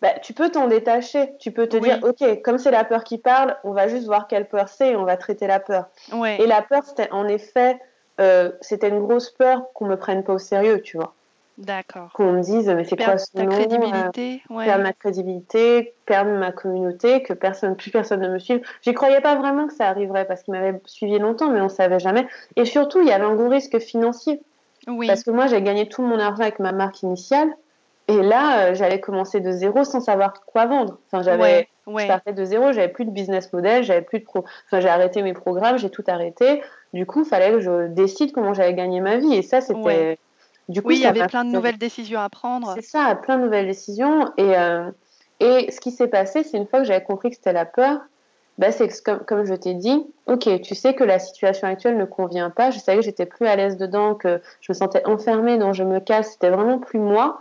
bah, 0.01 0.13
tu 0.21 0.33
peux 0.33 0.49
t'en 0.49 0.67
détacher. 0.67 1.33
Tu 1.39 1.51
peux 1.51 1.67
te 1.67 1.77
dire, 1.77 1.99
OK, 2.03 2.41
comme 2.43 2.57
c'est 2.57 2.71
la 2.71 2.83
peur 2.83 3.03
qui 3.03 3.17
parle, 3.17 3.57
on 3.63 3.71
va 3.71 3.87
juste 3.87 4.05
voir 4.05 4.27
quelle 4.27 4.47
peur 4.47 4.69
c'est 4.69 4.91
et 4.91 4.95
on 4.95 5.05
va 5.05 5.17
traiter 5.17 5.47
la 5.47 5.59
peur. 5.59 5.87
Et 6.11 6.45
la 6.45 6.61
peur, 6.61 6.83
c'était 6.85 7.11
en 7.11 7.27
effet, 7.27 7.79
euh, 8.21 8.51
c'était 8.61 8.89
une 8.89 8.99
grosse 8.99 9.31
peur 9.31 9.63
qu'on 9.73 9.85
me 9.85 9.95
prenne 9.95 10.23
pas 10.23 10.33
au 10.33 10.37
sérieux, 10.37 10.81
tu 10.81 10.97
vois. 10.97 11.13
D'accord. 11.57 12.11
Qu'on 12.13 12.33
me 12.33 12.41
dise, 12.41 12.67
mais 12.67 12.83
c'est 12.83 12.95
quoi 12.95 13.17
ce 13.17 13.31
ta 13.31 13.43
nom 13.43 13.49
crédibilité, 13.49 14.43
euh, 14.51 14.63
Perdre 14.63 14.83
ma 14.83 14.93
crédibilité, 14.93 15.95
perdre 16.05 16.29
ma 16.29 16.51
communauté, 16.51 17.23
que 17.23 17.33
personne, 17.33 17.75
plus 17.75 17.89
personne 17.89 18.19
ne 18.19 18.29
me 18.29 18.37
suive. 18.37 18.61
J'y 18.83 18.93
croyais 18.93 19.21
pas 19.21 19.35
vraiment 19.35 19.65
que 19.65 19.73
ça 19.73 19.87
arriverait 19.87 20.25
parce 20.25 20.43
qu'il 20.43 20.53
m'avait 20.53 20.79
suivi 20.85 21.17
longtemps, 21.17 21.49
mais 21.49 21.61
on 21.61 21.69
savait 21.69 21.99
jamais. 21.99 22.27
Et 22.57 22.65
surtout, 22.65 23.01
il 23.01 23.07
y 23.07 23.11
avait 23.11 23.25
un 23.25 23.33
gros 23.33 23.49
risque 23.49 23.79
financier. 23.79 24.39
Oui. 24.87 25.07
Parce 25.07 25.23
que 25.23 25.31
moi, 25.31 25.47
j'ai 25.47 25.59
gagné 25.63 25.89
tout 25.89 26.03
mon 26.03 26.19
argent 26.19 26.43
avec 26.43 26.59
ma 26.59 26.71
marque 26.71 27.01
initiale. 27.01 27.49
Et 28.07 28.21
là, 28.21 28.67
euh, 28.67 28.73
j'allais 28.73 28.99
commencer 28.99 29.41
de 29.41 29.51
zéro 29.51 29.83
sans 29.83 29.99
savoir 29.99 30.33
quoi 30.45 30.65
vendre. 30.65 30.97
Enfin, 31.07 31.23
j'avais, 31.23 31.67
je 31.87 32.07
partais 32.07 32.33
de 32.33 32.45
zéro, 32.45 32.71
j'avais 32.71 32.87
plus 32.87 33.05
de 33.05 33.11
business 33.11 33.51
model, 33.51 33.83
j'avais 33.83 34.01
plus 34.01 34.19
de 34.19 34.23
pro. 34.23 34.45
Enfin, 34.67 34.79
j'ai 34.79 34.87
arrêté 34.87 35.21
mes 35.21 35.33
programmes, 35.33 35.77
j'ai 35.77 35.89
tout 35.89 36.03
arrêté. 36.07 36.61
Du 36.93 37.05
coup, 37.05 37.23
il 37.23 37.27
fallait 37.27 37.51
que 37.51 37.59
je 37.59 37.87
décide 37.87 38.31
comment 38.31 38.53
j'allais 38.53 38.73
gagner 38.73 39.01
ma 39.01 39.17
vie. 39.17 39.33
Et 39.33 39.41
ça, 39.41 39.61
c'était. 39.61 40.17
Du 40.69 40.81
coup, 40.81 40.89
oui, 40.89 40.97
il 40.97 41.01
y 41.01 41.05
avait 41.05 41.27
plein 41.27 41.45
de 41.45 41.51
nouvelles 41.51 41.77
décisions 41.77 42.19
à 42.19 42.29
prendre. 42.29 42.73
C'est 42.75 42.81
ça, 42.81 43.15
plein 43.15 43.37
de 43.37 43.43
nouvelles 43.43 43.67
décisions. 43.67 44.31
Et, 44.37 44.57
euh, 44.57 44.89
et 45.39 45.71
ce 45.71 45.79
qui 45.79 45.91
s'est 45.91 46.09
passé, 46.09 46.43
c'est 46.43 46.57
une 46.57 46.67
fois 46.67 46.79
que 46.79 46.85
j'avais 46.85 47.03
compris 47.03 47.29
que 47.29 47.35
c'était 47.35 47.53
la 47.53 47.65
peur, 47.65 47.99
bah, 48.57 48.71
c'est 48.71 48.87
que 48.87 49.03
comme, 49.03 49.19
comme 49.19 49.45
je 49.45 49.53
t'ai 49.53 49.75
dit, 49.75 50.05
ok, 50.25 50.61
tu 50.61 50.75
sais 50.75 50.93
que 50.93 51.03
la 51.03 51.19
situation 51.19 51.67
actuelle 51.67 51.97
ne 51.97 52.05
convient 52.05 52.49
pas. 52.49 52.71
Je 52.71 52.79
savais 52.79 52.97
que 52.97 53.05
j'étais 53.05 53.25
plus 53.25 53.45
à 53.45 53.55
l'aise 53.55 53.77
dedans, 53.77 54.15
que 54.15 54.41
je 54.61 54.71
me 54.71 54.73
sentais 54.73 55.05
enfermée, 55.05 55.57
donc 55.57 55.73
je 55.73 55.83
me 55.83 55.99
casse. 55.99 56.31
C'était 56.33 56.49
vraiment 56.49 56.79
plus 56.79 56.99
moi. 56.99 57.39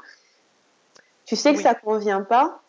Tu 1.26 1.36
sais 1.36 1.52
que 1.52 1.60
ça 1.60 1.70
ne 1.70 1.84
convient 1.84 2.22
pas, 2.22 2.60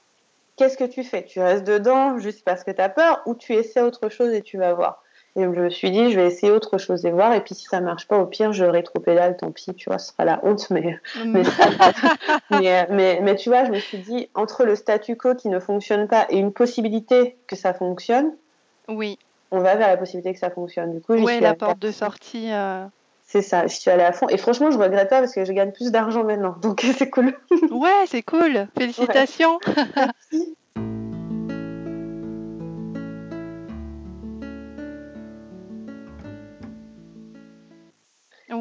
qu'est-ce 0.57 0.77
que 0.77 0.83
tu 0.83 1.03
fais? 1.03 1.23
Tu 1.23 1.39
restes 1.39 1.63
dedans 1.63 2.17
juste 2.17 2.43
parce 2.43 2.63
que 2.63 2.71
tu 2.71 2.81
as 2.81 2.89
peur 2.89 3.21
ou 3.25 3.35
tu 3.35 3.53
essaies 3.53 3.81
autre 3.81 4.09
chose 4.09 4.33
et 4.33 4.41
tu 4.41 4.57
vas 4.57 4.73
voir? 4.73 5.03
Et 5.35 5.43
je 5.43 5.47
me 5.49 5.69
suis 5.69 5.91
dit, 5.91 6.11
je 6.11 6.19
vais 6.19 6.25
essayer 6.25 6.51
autre 6.51 6.79
chose 6.79 7.05
et 7.05 7.11
voir. 7.11 7.31
Et 7.33 7.41
puis 7.41 7.53
si 7.53 7.65
ça 7.65 7.79
marche 7.79 8.07
pas, 8.07 8.17
au 8.17 8.25
pire, 8.25 8.53
je 8.53 8.65
rétro-pédale, 8.65 9.37
tant 9.37 9.51
pis, 9.51 9.75
tu 9.75 9.87
vois, 9.87 9.99
ce 9.99 10.11
sera 10.11 10.25
la 10.25 10.39
honte, 10.43 10.67
mais, 10.71 10.99
mm. 11.23 11.43
mais, 12.49 12.87
mais, 12.89 13.19
mais, 13.21 13.35
tu 13.35 13.49
vois, 13.49 13.63
je 13.65 13.69
me 13.69 13.79
suis 13.79 13.99
dit, 13.99 14.31
entre 14.33 14.65
le 14.65 14.75
statu 14.75 15.15
quo 15.15 15.35
qui 15.35 15.49
ne 15.49 15.59
fonctionne 15.59 16.07
pas 16.07 16.25
et 16.31 16.39
une 16.39 16.51
possibilité 16.51 17.37
que 17.45 17.55
ça 17.55 17.75
fonctionne, 17.75 18.33
oui. 18.87 19.19
on 19.51 19.59
va 19.59 19.75
vers 19.75 19.89
la 19.89 19.97
possibilité 19.97 20.33
que 20.33 20.39
ça 20.39 20.49
fonctionne. 20.49 20.95
Du 20.95 21.01
coup, 21.01 21.13
oui, 21.13 21.39
la 21.39 21.53
porte 21.53 21.77
de 21.77 21.91
sortie. 21.91 22.51
Euh, 22.51 22.87
c'est 23.29 23.41
ça, 23.41 23.67
je 23.67 23.75
suis 23.75 23.91
allée 23.91 24.03
à 24.03 24.13
fond. 24.13 24.29
Et 24.29 24.37
franchement, 24.37 24.71
je 24.71 24.77
regrette 24.77 25.09
pas 25.09 25.19
parce 25.19 25.33
que 25.33 25.43
je 25.43 25.51
gagne 25.51 25.73
plus 25.73 25.91
d'argent 25.91 26.23
maintenant. 26.23 26.55
Donc 26.61 26.85
c'est 26.97 27.09
cool. 27.09 27.37
ouais, 27.71 28.05
c'est 28.07 28.23
cool. 28.23 28.67
Félicitations. 28.77 29.59
Merci. 29.67 30.55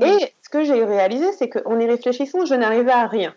Et 0.03 0.35
ce 0.43 0.49
que 0.51 0.65
j'ai 0.65 0.85
réalisé, 0.85 1.31
c'est 1.39 1.49
qu'en 1.49 1.79
y 1.79 1.87
réfléchissant, 1.87 2.45
je 2.45 2.55
n'arrivais 2.55 2.91
à 2.91 3.07
rien. 3.07 3.35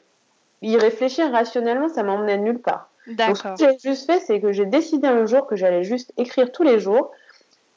Y 0.63 0.77
réfléchir 0.77 1.31
rationnellement, 1.31 1.89
ça 1.89 2.01
m'emmenait 2.01 2.39
nulle 2.39 2.59
part. 2.59 2.89
D'accord. 3.05 3.55
Ce 3.57 3.63
que 3.63 3.71
j'ai 3.71 3.89
juste 3.91 4.07
fait, 4.07 4.19
c'est 4.19 4.41
que 4.41 4.51
j'ai 4.51 4.65
décidé 4.65 5.07
un 5.07 5.27
jour 5.27 5.45
que 5.45 5.55
j'allais 5.55 5.83
juste 5.83 6.11
écrire 6.17 6.51
tous 6.51 6.63
les 6.63 6.79
jours 6.79 7.11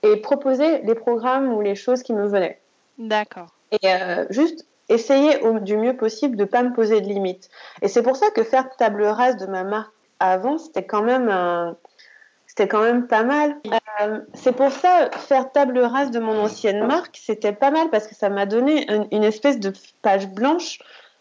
et 0.03 0.17
proposer 0.17 0.81
les 0.83 0.95
programmes 0.95 1.53
ou 1.53 1.61
les 1.61 1.75
choses 1.75 2.03
qui 2.03 2.15
me 2.15 2.27
venaient. 2.27 2.62
D'accord. 3.09 3.49
Et 3.71 3.89
euh, 3.89 4.27
juste 4.31 4.67
essayer 4.89 5.41
au, 5.41 5.59
du 5.59 5.77
mieux 5.77 5.97
possible 5.97 6.37
de 6.37 6.43
ne 6.43 6.49
pas 6.49 6.63
me 6.63 6.73
poser 6.73 7.01
de 7.01 7.07
limites. 7.07 7.49
Et 7.81 7.89
c'est 7.89 8.03
pour 8.03 8.17
ça 8.17 8.31
que 8.31 8.43
faire 8.45 8.75
table 8.77 9.05
rase 9.05 9.37
de 9.37 9.47
ma 9.47 9.65
marque 9.65 9.93
avant, 10.19 10.59
c'était 10.59 10.85
quand 10.85 11.03
même 11.03 11.29
c'était 12.55 12.69
quand 12.69 12.83
même 12.83 13.07
pas 13.07 13.25
mal. 13.25 13.57
Euh, 14.03 14.21
c'est 14.35 14.53
pour 14.53 14.71
ça 14.71 15.11
faire 15.13 15.53
table 15.53 15.79
rase 15.79 16.11
de 16.11 16.21
mon 16.21 16.39
ancienne 16.39 16.87
marque, 16.87 17.17
c'était 17.17 17.55
pas 17.55 17.71
mal 17.71 17.89
parce 17.89 18.07
que 18.07 18.15
ça 18.15 18.29
m'a 18.29 18.45
donné 18.45 18.87
une, 19.11 19.25
espèce 19.25 19.59
de 19.59 19.73
page 20.03 20.29
blanche 20.29 20.79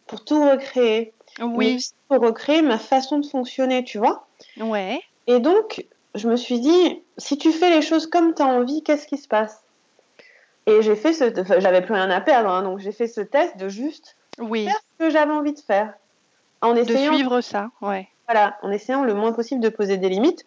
pour 0.08 0.26
tout 0.26 0.44
recréer. 0.44 1.14
Oui. 1.40 1.80
pour 2.10 2.20
recréer 2.20 2.62
ma 2.62 2.78
façon 2.78 3.20
de 3.20 3.26
fonctionner, 3.26 3.86
tu 3.86 3.98
vois. 3.98 4.28
Ouais. 4.60 5.00
Et 5.28 5.40
donc, 5.40 5.86
je 6.16 6.28
me 6.28 6.36
suis 6.36 6.60
dit, 6.60 7.02
si 7.18 7.38
tu 7.38 7.54
fais 7.54 7.70
les 7.70 7.82
choses 7.82 8.08
comme 8.08 8.34
tu 8.34 8.42
as 8.42 8.48
envie, 8.48 8.84
qu'est-ce 8.84 9.08
qui 9.08 9.18
se 9.18 9.30
passe? 9.30 9.64
Et 10.72 10.82
j'ai 10.82 10.96
fait 10.96 11.14
ce, 11.14 11.26
j'avais 11.60 11.82
plus 11.82 11.94
rien 11.94 12.10
à 12.10 12.22
perdre, 12.22 12.50
hein, 12.50 12.64
donc 12.64 12.80
j'ai 12.80 12.92
fait 12.92 13.08
ce 13.08 13.22
test 13.22 13.58
de 13.58 13.68
juste 13.68 14.16
oui. 14.40 14.66
faire 14.66 14.80
ce 14.80 15.06
que 15.06 15.10
j'avais 15.12 15.32
envie 15.32 15.54
de 15.54 15.60
faire, 15.60 15.94
en 16.62 16.76
essayant 16.76 17.12
de 17.12 17.16
suivre 17.16 17.42
ça, 17.42 17.70
ouais. 17.82 18.08
Voilà, 18.28 18.58
en 18.62 18.72
essayant 18.72 19.04
le 19.04 19.14
moins 19.14 19.34
possible 19.34 19.62
de 19.62 19.70
poser 19.70 19.98
des 19.98 20.08
limites. 20.08 20.46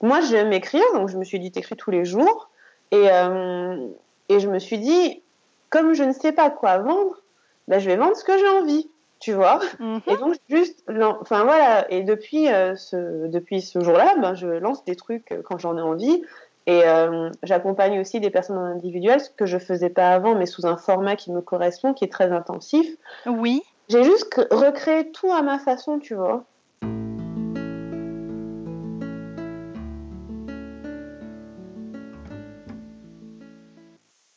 Moi, 0.00 0.20
j'aime 0.22 0.52
écrire, 0.52 0.84
donc 0.94 1.08
je 1.08 1.18
me 1.18 1.24
suis 1.24 1.38
dit 1.38 1.50
t'écris 1.50 1.76
tous 1.76 1.90
les 1.90 2.04
jours, 2.04 2.48
et 2.90 3.10
euh, 3.10 3.86
et 4.28 4.40
je 4.40 4.48
me 4.48 4.58
suis 4.58 4.78
dit 4.78 5.22
comme 5.70 5.92
je 5.92 6.04
ne 6.04 6.12
sais 6.12 6.32
pas 6.32 6.50
quoi 6.50 6.78
vendre, 6.78 7.20
ben, 7.66 7.78
je 7.78 7.86
vais 7.86 7.96
vendre 7.96 8.16
ce 8.16 8.24
que 8.24 8.38
j'ai 8.38 8.48
envie, 8.48 8.88
tu 9.20 9.32
vois. 9.32 9.60
Mm-hmm. 9.80 10.00
Et 10.06 10.16
donc 10.16 10.36
juste, 10.48 10.82
enfin 10.88 11.44
voilà, 11.44 11.90
et 11.92 12.02
depuis 12.02 12.48
euh, 12.48 12.76
ce 12.76 13.26
depuis 13.26 13.60
ce 13.60 13.80
jour-là, 13.80 14.14
ben, 14.18 14.34
je 14.34 14.46
lance 14.46 14.84
des 14.84 14.96
trucs 14.96 15.34
quand 15.44 15.58
j'en 15.58 15.76
ai 15.76 15.82
envie. 15.82 16.22
Et 16.68 16.82
euh, 16.84 17.30
j'accompagne 17.42 17.98
aussi 17.98 18.20
des 18.20 18.28
personnes 18.28 18.58
en 18.58 18.64
individuel, 18.64 19.22
ce 19.22 19.30
que 19.30 19.46
je 19.46 19.56
faisais 19.56 19.88
pas 19.88 20.10
avant, 20.10 20.34
mais 20.34 20.44
sous 20.44 20.66
un 20.66 20.76
format 20.76 21.16
qui 21.16 21.32
me 21.32 21.40
correspond, 21.40 21.94
qui 21.94 22.04
est 22.04 22.12
très 22.12 22.30
intensif. 22.30 22.86
Oui. 23.24 23.62
J'ai 23.88 24.04
juste 24.04 24.34
recréé 24.50 25.10
tout 25.10 25.32
à 25.32 25.40
ma 25.40 25.58
façon, 25.58 25.98
tu 25.98 26.14
vois. 26.14 26.44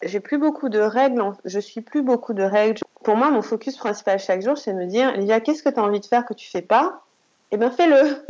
J'ai 0.02 0.22
plus 0.22 0.38
beaucoup 0.38 0.70
de 0.70 0.80
règles, 0.80 1.22
je 1.44 1.60
suis 1.60 1.82
plus 1.82 2.02
beaucoup 2.02 2.34
de 2.34 2.44
règles. 2.44 2.80
Pour 3.04 3.18
moi, 3.18 3.30
mon 3.30 3.42
focus 3.42 3.76
principal 3.76 4.20
chaque 4.20 4.42
jour, 4.42 4.58
c'est 4.58 4.72
de 4.72 4.78
me 4.78 4.86
dire, 4.86 5.12
Livia, 5.18 5.42
qu'est-ce 5.42 5.64
que 5.64 5.70
tu 5.70 5.78
as 5.78 5.84
envie 5.84 6.00
de 6.00 6.06
faire 6.06 6.26
que 6.26 6.34
tu 6.34 6.50
fais 6.50 6.62
pas? 6.62 7.02
Eh 7.52 7.58
bien, 7.58 7.72
fais-le. 7.72 8.26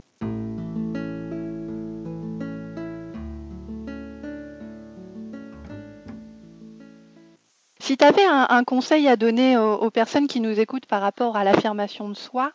Si 7.92 7.98
tu 7.98 8.06
avais 8.06 8.24
un, 8.26 8.64
conseil 8.64 9.10
à 9.10 9.18
donner 9.18 9.58
aux, 9.58 9.92
personnes 9.92 10.28
qui 10.28 10.40
nous 10.40 10.62
écoutent 10.62 10.86
par 10.86 11.02
rapport 11.02 11.36
à 11.36 11.44
l'affirmation 11.44 12.08
de 12.08 12.14
soi 12.14 12.54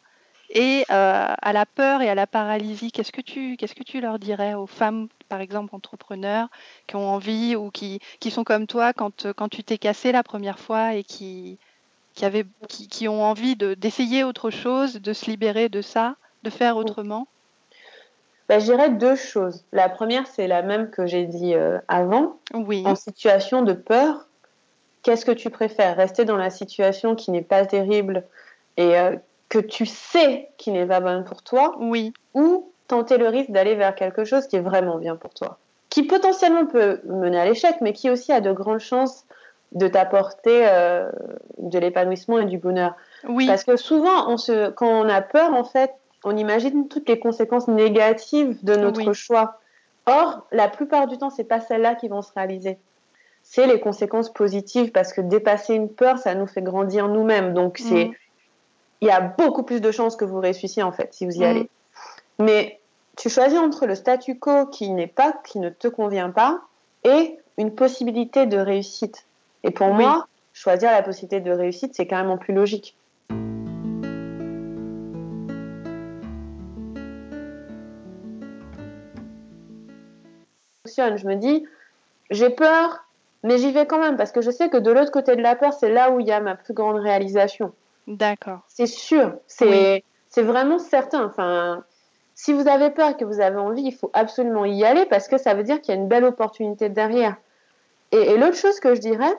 et 0.48 0.82
euh, 0.90 1.26
à 1.42 1.52
la 1.52 1.66
peur 1.66 2.00
et 2.00 2.08
à 2.08 2.14
la 2.14 2.26
paralysie, 2.26 2.90
qu'est-ce 2.90 3.12
que 3.12 3.20
tu 3.20 3.58
qu'est-ce 3.58 3.74
que 3.74 3.82
tu 3.82 4.00
leur 4.00 4.18
dirais 4.18 4.54
aux 4.54 4.66
femmes, 4.66 5.08
par 5.28 5.42
exemple 5.42 5.74
entrepreneurs, 5.74 6.48
qui 6.86 6.96
ont 6.96 7.06
envie 7.06 7.54
ou 7.54 7.70
qui, 7.70 8.00
qui 8.18 8.30
sont 8.30 8.44
comme 8.44 8.66
toi 8.66 8.94
quand, 8.94 9.30
quand 9.34 9.50
tu 9.50 9.62
t'es 9.62 9.76
cassé 9.76 10.10
la 10.10 10.22
première 10.22 10.58
fois 10.58 10.94
et 10.94 11.04
qui 11.04 11.58
qui, 12.14 12.24
avaient, 12.24 12.46
qui, 12.66 13.06
ont 13.06 13.22
envie 13.22 13.56
d'essayer 13.56 14.24
autre 14.24 14.48
chose, 14.48 15.02
de 15.02 15.12
se 15.12 15.26
libérer 15.26 15.68
de 15.68 15.82
ça, 15.82 16.16
de 16.44 16.48
faire 16.48 16.78
autrement? 16.78 17.28
Bah, 18.48 18.58
Je 18.58 18.64
dirais 18.64 18.88
deux 18.88 19.16
choses. 19.16 19.66
La 19.72 19.90
première, 19.90 20.26
c'est 20.26 20.48
la 20.48 20.62
même 20.62 20.88
que 20.88 21.04
j'ai 21.06 21.26
dit 21.26 21.52
euh, 21.52 21.78
avant. 21.88 22.38
Oui. 22.54 22.84
En 22.86 22.94
situation 22.94 23.60
de 23.60 23.74
peur, 23.74 24.26
Qu'est-ce 25.06 25.24
que 25.24 25.30
tu 25.30 25.50
préfères 25.50 25.94
Rester 25.94 26.24
dans 26.24 26.36
la 26.36 26.50
situation 26.50 27.14
qui 27.14 27.30
n'est 27.30 27.40
pas 27.40 27.64
terrible 27.64 28.24
et 28.76 28.98
euh, 28.98 29.14
que 29.48 29.60
tu 29.60 29.86
sais 29.86 30.48
qui 30.58 30.72
n'est 30.72 30.84
pas 30.84 30.98
bonne 30.98 31.22
pour 31.22 31.44
toi 31.44 31.76
Oui. 31.78 32.12
Ou 32.34 32.72
tenter 32.88 33.16
le 33.16 33.28
risque 33.28 33.52
d'aller 33.52 33.76
vers 33.76 33.94
quelque 33.94 34.24
chose 34.24 34.48
qui 34.48 34.56
est 34.56 34.60
vraiment 34.60 34.98
bien 34.98 35.14
pour 35.14 35.32
toi 35.32 35.58
Qui 35.90 36.02
potentiellement 36.02 36.66
peut 36.66 37.00
mener 37.04 37.38
à 37.38 37.44
l'échec, 37.44 37.76
mais 37.82 37.92
qui 37.92 38.10
aussi 38.10 38.32
a 38.32 38.40
de 38.40 38.50
grandes 38.50 38.80
chances 38.80 39.24
de 39.70 39.86
t'apporter 39.86 40.66
euh, 40.66 41.08
de 41.58 41.78
l'épanouissement 41.78 42.40
et 42.40 42.46
du 42.46 42.58
bonheur. 42.58 42.96
Oui. 43.28 43.46
Parce 43.46 43.62
que 43.62 43.76
souvent, 43.76 44.28
on 44.28 44.36
se, 44.36 44.70
quand 44.70 44.88
on 44.88 45.08
a 45.08 45.22
peur, 45.22 45.54
en 45.54 45.62
fait, 45.62 45.92
on 46.24 46.36
imagine 46.36 46.88
toutes 46.88 47.08
les 47.08 47.20
conséquences 47.20 47.68
négatives 47.68 48.58
de 48.64 48.74
notre 48.74 49.12
choix. 49.12 49.60
Or, 50.06 50.48
la 50.50 50.66
plupart 50.66 51.06
du 51.06 51.16
temps, 51.16 51.30
c'est 51.30 51.44
pas 51.44 51.60
celles-là 51.60 51.94
qui 51.94 52.08
vont 52.08 52.22
se 52.22 52.32
réaliser 52.34 52.78
c'est 53.48 53.66
les 53.66 53.80
conséquences 53.80 54.32
positives 54.32 54.90
parce 54.90 55.12
que 55.12 55.20
dépasser 55.20 55.74
une 55.74 55.88
peur, 55.88 56.18
ça 56.18 56.34
nous 56.34 56.46
fait 56.46 56.62
grandir 56.62 57.08
nous-mêmes. 57.08 57.54
Donc, 57.54 57.78
c'est, 57.78 58.06
mm. 58.06 58.14
il 59.02 59.08
y 59.08 59.10
a 59.10 59.20
beaucoup 59.20 59.62
plus 59.62 59.80
de 59.80 59.90
chances 59.92 60.16
que 60.16 60.24
vous 60.24 60.40
réussissiez 60.40 60.82
en 60.82 60.92
fait 60.92 61.14
si 61.14 61.24
vous 61.26 61.36
y 61.36 61.40
mm. 61.40 61.44
allez. 61.44 61.70
Mais 62.38 62.80
tu 63.16 63.30
choisis 63.30 63.58
entre 63.58 63.86
le 63.86 63.94
statu 63.94 64.38
quo 64.38 64.66
qui 64.66 64.90
n'est 64.90 65.06
pas, 65.06 65.32
qui 65.44 65.58
ne 65.58 65.70
te 65.70 65.88
convient 65.88 66.30
pas, 66.30 66.60
et 67.04 67.38
une 67.56 67.74
possibilité 67.74 68.46
de 68.46 68.58
réussite. 68.58 69.24
Et 69.62 69.70
pour 69.70 69.88
moi, 69.88 70.26
choisir 70.52 70.90
la 70.90 71.02
possibilité 71.02 71.40
de 71.40 71.50
réussite, 71.50 71.94
c'est 71.94 72.06
carrément 72.06 72.36
plus 72.36 72.52
logique. 72.52 72.96
Je 80.96 81.26
me 81.26 81.36
dis, 81.36 81.64
j'ai 82.30 82.50
peur, 82.50 83.05
mais 83.42 83.58
j'y 83.58 83.72
vais 83.72 83.86
quand 83.86 84.00
même 84.00 84.16
parce 84.16 84.32
que 84.32 84.40
je 84.40 84.50
sais 84.50 84.68
que 84.68 84.76
de 84.76 84.90
l'autre 84.90 85.12
côté 85.12 85.36
de 85.36 85.42
la 85.42 85.56
peur, 85.56 85.72
c'est 85.72 85.90
là 85.90 86.10
où 86.10 86.20
il 86.20 86.26
y 86.26 86.32
a 86.32 86.40
ma 86.40 86.56
plus 86.56 86.74
grande 86.74 86.96
réalisation. 86.96 87.72
D'accord. 88.06 88.60
C'est 88.68 88.86
sûr, 88.86 89.34
c'est 89.46 90.02
vraiment 90.36 90.78
certain. 90.78 91.24
Enfin, 91.24 91.84
si 92.34 92.52
vous 92.52 92.68
avez 92.68 92.90
peur 92.90 93.10
et 93.10 93.16
que 93.16 93.24
vous 93.24 93.40
avez 93.40 93.56
envie, 93.56 93.82
il 93.82 93.94
faut 93.94 94.10
absolument 94.12 94.64
y 94.64 94.84
aller 94.84 95.06
parce 95.06 95.28
que 95.28 95.38
ça 95.38 95.54
veut 95.54 95.62
dire 95.62 95.80
qu'il 95.80 95.94
y 95.94 95.98
a 95.98 96.00
une 96.00 96.08
belle 96.08 96.24
opportunité 96.24 96.88
derrière. 96.88 97.36
Et, 98.12 98.36
l'autre 98.36 98.56
chose 98.56 98.78
que 98.78 98.94
je 98.94 99.00
dirais, 99.00 99.34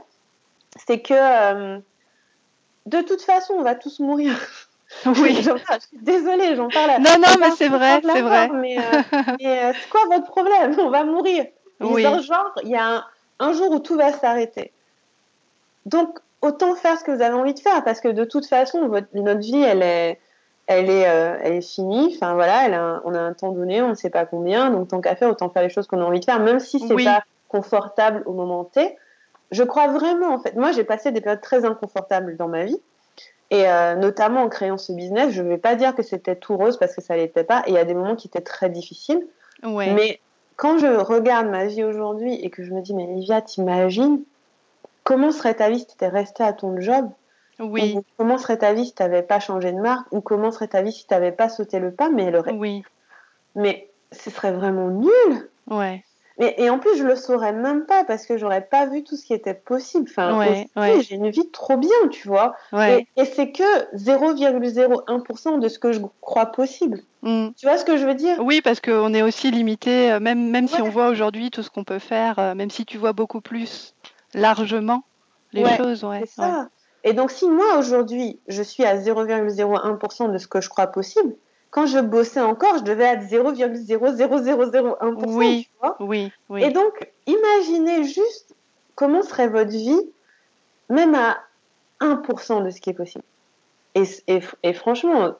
c'est 0.75 0.99
que 0.99 1.13
euh, 1.13 1.79
de 2.86 3.01
toute 3.01 3.21
façon, 3.21 3.53
on 3.53 3.63
va 3.63 3.75
tous 3.75 3.99
mourir. 3.99 4.36
Oui. 5.05 5.36
je 5.41 5.79
suis 5.88 5.97
désolée, 6.01 6.55
j'en 6.55 6.69
parle. 6.69 7.01
Non, 7.01 7.15
non, 7.19 7.36
mais 7.39 7.51
c'est 7.51 7.69
vrai, 7.69 8.01
c'est 8.01 8.21
vrai. 8.21 8.49
Mais, 8.49 8.77
euh, 8.77 8.81
euh, 9.41 9.73
c'est 9.73 9.89
quoi 9.89 10.01
votre 10.10 10.27
problème? 10.27 10.75
On 10.79 10.89
va 10.89 11.03
mourir. 11.03 11.45
Oui. 11.79 12.01
genre, 12.01 12.53
il 12.63 12.69
y 12.69 12.75
a 12.75 12.95
un, 12.95 13.05
jour 13.54 13.71
où 13.71 13.80
tout 13.80 13.95
va 13.95 14.12
s'arrêter. 14.13 14.71
Donc, 15.86 16.19
autant 16.41 16.76
faire 16.76 16.97
ce 16.97 17.04
que 17.04 17.12
vous 17.12 17.21
avez 17.21 17.36
envie 17.36 17.54
de 17.54 17.60
faire, 17.60 17.84
parce 17.84 18.02
que 18.02 18.10
de 18.10 18.26
toute 18.26 18.45
façon, 18.45 18.88
votre, 18.88 19.08
notre 19.13 19.39
vie, 19.39 19.62
elle 19.62 19.82
est, 19.82 20.19
elle 20.67 20.89
est, 20.89 21.02
elle 21.02 21.54
est 21.54 21.62
finie. 21.62 22.13
Enfin 22.15 22.34
voilà, 22.34 23.02
on 23.06 23.13
a 23.13 23.19
un 23.19 23.34
temps 23.34 23.52
donné, 23.52 23.82
on 23.82 23.89
ne 23.89 23.95
sait 23.95 24.10
pas 24.10 24.26
combien. 24.26 24.69
Donc, 24.69 24.89
tant 24.89 25.02
qu'à 25.02 25.15
faire, 25.15 25.30
autant 25.30 25.50
faire 25.50 25.63
les 25.63 25.69
choses 25.69 25.88
qu'on 25.88 26.02
a 26.02 26.06
envie 26.06 26.19
de 26.19 26.26
faire, 26.26 26.39
même 26.39 26.60
si 26.60 26.80
c'est 26.80 27.04
pas 27.04 27.23
confortable 27.47 28.23
au 28.26 28.34
moment 28.34 28.65
T. 28.65 28.97
Je 29.52 29.63
crois 29.63 29.88
vraiment, 29.88 30.34
en 30.34 30.39
fait. 30.39 30.56
Moi, 30.56 30.73
j'ai 30.73 30.84
passé 30.84 31.12
des 31.12 31.21
périodes 31.21 31.41
très 31.41 31.63
inconfortables 31.63 32.36
dans 32.36 32.47
ma 32.47 32.65
vie. 32.65 32.80
Et 33.50 33.69
euh, 33.69 33.95
notamment 33.95 34.41
en 34.41 34.50
créant 34.50 34.78
ce 34.78 34.91
business, 34.91 35.32
je 35.32 35.41
ne 35.41 35.47
vais 35.47 35.58
pas 35.58 35.76
dire 35.76 35.95
que 35.95 36.04
c'était 36.04 36.36
tout 36.36 36.58
rose 36.58 36.78
parce 36.78 36.93
que 36.93 37.02
ça 37.02 37.15
l'était 37.15 37.45
pas. 37.45 37.63
Et 37.65 37.71
il 37.71 37.73
y 37.76 37.78
a 37.78 37.86
des 37.86 37.93
moments 37.93 38.17
qui 38.17 38.28
étaient 38.28 38.41
très 38.41 38.69
difficiles. 38.69 39.26
Mais 39.63 40.19
quand 40.58 40.80
je 40.80 40.88
regarde 40.88 41.48
ma 41.48 41.65
vie 41.65 41.84
aujourd'hui 41.84 42.34
et 42.34 42.50
que 42.50 42.63
je 42.63 42.74
me 42.74 42.82
dis, 42.82 42.93
mais 42.93 43.06
Livia, 43.06 43.41
t'imagines 43.41 44.22
comment 45.04 45.32
serait 45.32 45.54
ta 45.54 45.70
vie 45.70 45.80
si 45.80 45.88
tu 45.88 45.93
étais 45.93 46.10
restée 46.10 46.43
à 46.43 46.52
ton 46.52 46.82
job 46.82 47.10
Oui. 47.60 47.98
comment 48.17 48.38
serait 48.38 48.58
ta 48.58 48.74
vie 48.74 48.88
si 48.88 48.93
tu 48.93 49.02
n'avais 49.02 49.22
pas 49.22 49.39
changé 49.39 49.72
de 49.72 49.80
marque 49.80 50.12
Ou 50.12 50.20
comment 50.20 50.52
serait 50.52 50.67
ta 50.67 50.82
vie 50.82 50.91
si 50.91 51.08
tu 51.08 51.13
n'avais 51.13 51.32
pas 51.32 51.48
sauté 51.48 51.80
le 51.80 51.91
pas 51.91 52.10
Mais 52.10 52.32
le 52.32 52.41
Oui. 52.52 52.84
Mais 53.56 53.88
ce 54.12 54.30
serait 54.30 54.52
vraiment 54.52 54.89
nul. 54.89 55.50
Ouais. 55.70 56.04
Et, 56.39 56.69
en 56.69 56.78
plus, 56.78 56.95
je 56.97 57.04
le 57.04 57.15
saurais 57.15 57.52
même 57.52 57.86
pas 57.86 58.04
parce 58.04 58.28
que 58.28 58.38
j'aurais 58.38 58.62
pas 58.62 58.86
vu 58.86 59.04
tout 59.04 59.15
ce 59.15 59.26
qui 59.26 59.34
était 59.34 59.56
possible. 59.56 60.08
Enfin, 60.10 60.45
j'ai 61.02 61.15
une 61.15 61.30
vie 61.30 61.50
trop 61.50 61.78
bien, 61.78 62.08
tu 62.12 62.28
vois. 62.28 62.56
Et, 62.73 63.26
c'est 63.26 63.52
que 63.52 63.95
0,01% 63.95 65.60
de 65.60 65.67
ce 65.67 65.80
que 65.80 65.91
je 65.91 66.00
crois 66.21 66.47
possible. 66.47 67.02
Mm. 67.23 67.47
Tu 67.58 67.65
vois 67.65 67.78
ce 67.78 67.86
que 67.86 67.97
je 67.97 68.06
veux 68.06 68.13
dire? 68.13 68.38
Oui, 68.39 68.62
parce 68.62 68.80
qu'on 68.80 69.13
est 69.15 69.23
aussi 69.23 69.50
limité, 69.50 70.12
euh, 70.12 70.19
même, 70.19 70.52
même 70.52 70.67
si 70.67 70.80
on 70.82 70.89
voit 70.89 71.08
aujourd'hui 71.08 71.50
tout 71.50 71.63
ce 71.63 71.71
qu'on 71.71 71.84
peut 71.84 72.00
faire, 72.00 72.38
euh, 72.38 72.54
même 72.54 72.69
si 72.69 72.86
tu 72.86 73.00
vois 73.00 73.13
beaucoup 73.13 73.41
plus 73.41 73.95
largement 74.36 75.04
les 75.54 75.65
choses. 75.76 76.04
Ouais, 76.04 76.19
c'est 76.19 76.41
ça. 76.41 76.69
Et 77.04 77.13
donc, 77.13 77.32
si 77.32 77.50
moi 77.50 77.78
aujourd'hui, 77.80 78.39
je 78.47 78.62
suis 78.62 78.84
à 78.84 78.97
0,01% 78.97 80.32
de 80.32 80.38
ce 80.38 80.47
que 80.47 80.62
je 80.62 80.69
crois 80.69 80.88
possible, 80.88 81.36
quand 81.69 81.86
je 81.86 81.99
bossais 81.99 82.41
encore, 82.41 82.77
je 82.77 82.84
devais 82.84 83.03
être 83.03 83.23
0,00001%. 83.23 85.23
Oui, 85.27 85.65
tu 85.65 85.71
vois 85.80 85.95
oui, 85.99 86.32
oui. 86.49 86.63
Et 86.63 86.71
donc, 86.71 87.10
imaginez 87.25 88.03
juste 88.03 88.56
comment 88.95 89.21
serait 89.21 89.47
votre 89.47 89.71
vie, 89.71 89.99
même 90.89 91.15
à 91.15 91.38
1% 92.01 92.63
de 92.63 92.69
ce 92.69 92.82
qui 92.82 92.89
est 92.89 92.93
possible. 92.93 93.23
Et, 93.95 94.03
et, 94.63 94.73
franchement, 94.73 95.34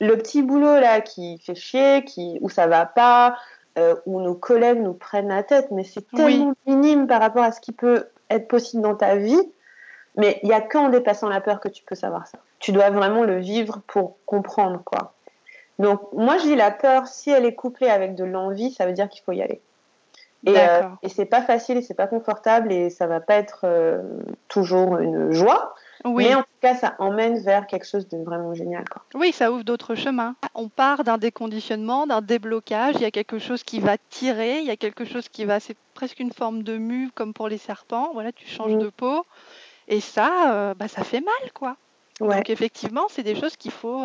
le 0.00 0.16
petit 0.16 0.42
boulot 0.42 0.78
là 0.78 1.00
qui 1.00 1.38
fait 1.38 1.54
chier, 1.54 2.04
qui, 2.04 2.38
où 2.40 2.48
ça 2.48 2.66
va 2.66 2.86
pas, 2.86 3.36
euh, 3.78 3.96
où 4.06 4.20
nos 4.20 4.34
collègues 4.34 4.80
nous 4.80 4.94
prennent 4.94 5.28
la 5.28 5.42
tête, 5.42 5.70
mais 5.70 5.84
c'est 5.84 6.08
tellement 6.10 6.54
minime 6.66 7.06
par 7.06 7.20
rapport 7.20 7.42
à 7.42 7.52
ce 7.52 7.60
qui 7.60 7.72
peut 7.72 8.06
être 8.30 8.48
possible 8.48 8.82
dans 8.82 8.94
ta 8.94 9.16
vie. 9.16 9.40
Mais 10.16 10.40
il 10.42 10.48
n'y 10.48 10.54
a 10.54 10.60
qu'en 10.60 10.88
dépassant 10.88 11.28
la 11.28 11.40
peur 11.40 11.60
que 11.60 11.68
tu 11.68 11.82
peux 11.84 11.94
savoir 11.94 12.26
ça. 12.26 12.38
Tu 12.58 12.72
dois 12.72 12.90
vraiment 12.90 13.24
le 13.24 13.38
vivre 13.38 13.82
pour 13.86 14.16
comprendre, 14.24 14.82
quoi. 14.82 15.12
Donc, 15.78 16.00
moi, 16.12 16.38
je 16.38 16.44
dis 16.44 16.56
la 16.56 16.70
peur, 16.70 17.06
si 17.06 17.30
elle 17.30 17.44
est 17.44 17.54
couplée 17.54 17.88
avec 17.88 18.14
de 18.14 18.24
l'envie, 18.24 18.72
ça 18.72 18.86
veut 18.86 18.92
dire 18.92 19.08
qu'il 19.08 19.22
faut 19.22 19.32
y 19.32 19.42
aller. 19.42 19.60
Et, 20.46 20.54
euh, 20.56 20.82
et 21.02 21.08
c'est 21.08 21.24
pas 21.24 21.42
facile 21.42 21.78
et 21.78 21.82
c'est 21.82 21.94
pas 21.94 22.06
confortable 22.06 22.70
et 22.70 22.88
ça 22.88 23.06
va 23.08 23.20
pas 23.20 23.34
être 23.34 23.62
euh, 23.64 24.00
toujours 24.48 24.98
une 24.98 25.32
joie. 25.32 25.74
Mais 26.04 26.34
en 26.34 26.42
tout 26.42 26.48
cas, 26.60 26.76
ça 26.76 26.94
emmène 27.00 27.38
vers 27.40 27.66
quelque 27.66 27.86
chose 27.86 28.06
de 28.06 28.18
vraiment 28.18 28.54
génial. 28.54 28.88
Quoi. 28.88 29.02
Oui, 29.14 29.32
ça 29.32 29.50
ouvre 29.50 29.64
d'autres 29.64 29.96
chemins. 29.96 30.36
On 30.54 30.68
part 30.68 31.02
d'un 31.02 31.18
déconditionnement, 31.18 32.06
d'un 32.06 32.20
déblocage. 32.20 32.94
Il 32.96 33.00
y 33.00 33.06
a 33.06 33.10
quelque 33.10 33.40
chose 33.40 33.64
qui 33.64 33.80
va 33.80 33.96
tirer, 34.10 34.58
il 34.58 34.66
y 34.66 34.70
a 34.70 34.76
quelque 34.76 35.04
chose 35.04 35.28
qui 35.28 35.44
va. 35.44 35.58
C'est 35.58 35.76
presque 35.94 36.20
une 36.20 36.32
forme 36.32 36.62
de 36.62 36.76
mue 36.76 37.10
comme 37.12 37.32
pour 37.32 37.48
les 37.48 37.58
serpents. 37.58 38.10
Voilà, 38.12 38.30
tu 38.30 38.46
changes 38.46 38.76
mm. 38.76 38.78
de 38.78 38.88
peau. 38.88 39.24
Et 39.88 40.00
ça, 40.00 40.52
euh, 40.52 40.74
bah, 40.74 40.86
ça 40.86 41.02
fait 41.02 41.20
mal, 41.20 41.52
quoi. 41.54 41.76
Donc 42.20 42.48
effectivement, 42.50 43.06
c'est 43.10 43.22
des 43.22 43.34
choses 43.34 43.56
qu'il 43.56 43.72
faut 43.72 44.02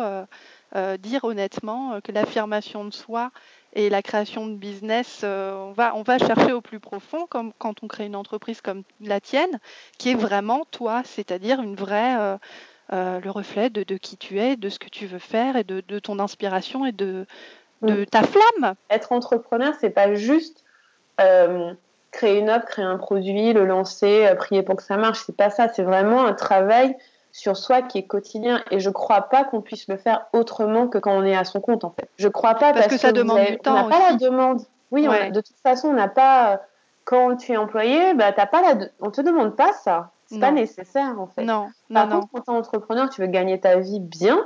dire 0.98 1.24
honnêtement, 1.24 2.00
que 2.02 2.12
l'affirmation 2.12 2.84
de 2.84 2.92
soi 2.92 3.30
et 3.74 3.88
la 3.88 4.02
création 4.02 4.46
de 4.46 4.54
business, 4.54 5.22
euh, 5.24 5.54
on, 5.54 5.72
va, 5.72 5.94
on 5.96 6.02
va 6.02 6.18
chercher 6.18 6.52
au 6.52 6.60
plus 6.60 6.80
profond, 6.80 7.26
comme 7.26 7.52
quand 7.58 7.82
on 7.82 7.88
crée 7.88 8.06
une 8.06 8.16
entreprise 8.16 8.60
comme 8.60 8.82
la 9.00 9.20
tienne, 9.20 9.58
qui 9.98 10.10
est 10.10 10.14
vraiment 10.14 10.66
toi, 10.70 11.02
c'est-à-dire 11.04 11.60
une 11.62 11.74
vraie, 11.74 12.18
euh, 12.18 12.36
euh, 12.92 13.20
le 13.20 13.30
reflet 13.30 13.70
de, 13.70 13.82
qui 13.96 14.16
tu 14.16 14.38
es, 14.38 14.56
de 14.56 14.68
ce 14.68 14.78
que 14.78 14.88
tu 14.88 15.06
veux 15.06 15.18
faire 15.18 15.56
et 15.56 15.64
de, 15.64 15.98
ton 15.98 16.18
inspiration 16.18 16.84
et 16.84 16.92
de, 16.92 17.26
de 17.80 18.04
ta 18.04 18.22
flamme. 18.22 18.74
Être 18.90 19.12
entrepreneur, 19.12 19.72
c'est 19.80 19.90
pas 19.90 20.14
juste 20.14 20.64
créer 22.10 22.40
une 22.40 22.50
offre, 22.50 22.66
créer 22.66 22.84
un 22.84 22.98
produit, 22.98 23.54
le 23.54 23.64
lancer, 23.64 24.34
prier 24.36 24.62
pour 24.62 24.76
que 24.76 24.82
ça 24.82 24.96
marche. 24.98 25.22
C'est 25.24 25.36
pas 25.36 25.50
ça. 25.50 25.68
C'est 25.68 25.84
vraiment 25.84 26.26
un 26.26 26.34
travail 26.34 26.94
sur 27.32 27.56
soi 27.56 27.80
qui 27.82 27.98
est 27.98 28.06
quotidien 28.06 28.62
et 28.70 28.78
je 28.78 28.90
crois 28.90 29.22
pas 29.22 29.44
qu'on 29.44 29.62
puisse 29.62 29.88
le 29.88 29.96
faire 29.96 30.26
autrement 30.34 30.86
que 30.86 30.98
quand 30.98 31.12
on 31.12 31.24
est 31.24 31.34
à 31.34 31.44
son 31.44 31.60
compte 31.60 31.84
en 31.84 31.90
fait. 31.90 32.08
Je 32.18 32.28
crois 32.28 32.54
pas 32.54 32.74
parce, 32.74 32.88
que, 32.88 32.98
ça 32.98 33.12
demande 33.12 33.44
du 33.46 33.58
temps. 33.58 33.72
On 33.72 33.88
n'a 33.88 33.96
pas 33.96 34.10
la 34.10 34.16
demande. 34.16 34.60
Oui, 34.90 35.06
de 35.06 35.40
toute 35.40 35.56
façon, 35.62 35.88
on 35.88 35.94
n'a 35.94 36.08
pas 36.08 36.60
quand 37.04 37.36
tu 37.36 37.52
es 37.52 37.56
employé, 37.56 38.14
bah 38.14 38.32
t'as 38.32 38.46
pas 38.46 38.60
la 38.60 38.86
on 39.00 39.10
te 39.10 39.22
demande 39.22 39.56
pas 39.56 39.72
ça. 39.72 40.10
C'est 40.26 40.38
pas 40.38 40.50
nécessaire 40.50 41.20
en 41.20 41.26
fait. 41.26 41.44
Non, 41.44 41.68
Par 41.92 42.06
non, 42.06 42.20
contre, 42.20 42.32
quand 42.32 42.40
tu 42.40 42.50
es 42.50 42.54
entrepreneur, 42.54 43.10
tu 43.10 43.20
veux 43.20 43.26
gagner 43.26 43.60
ta 43.60 43.76
vie 43.76 44.00
bien, 44.00 44.42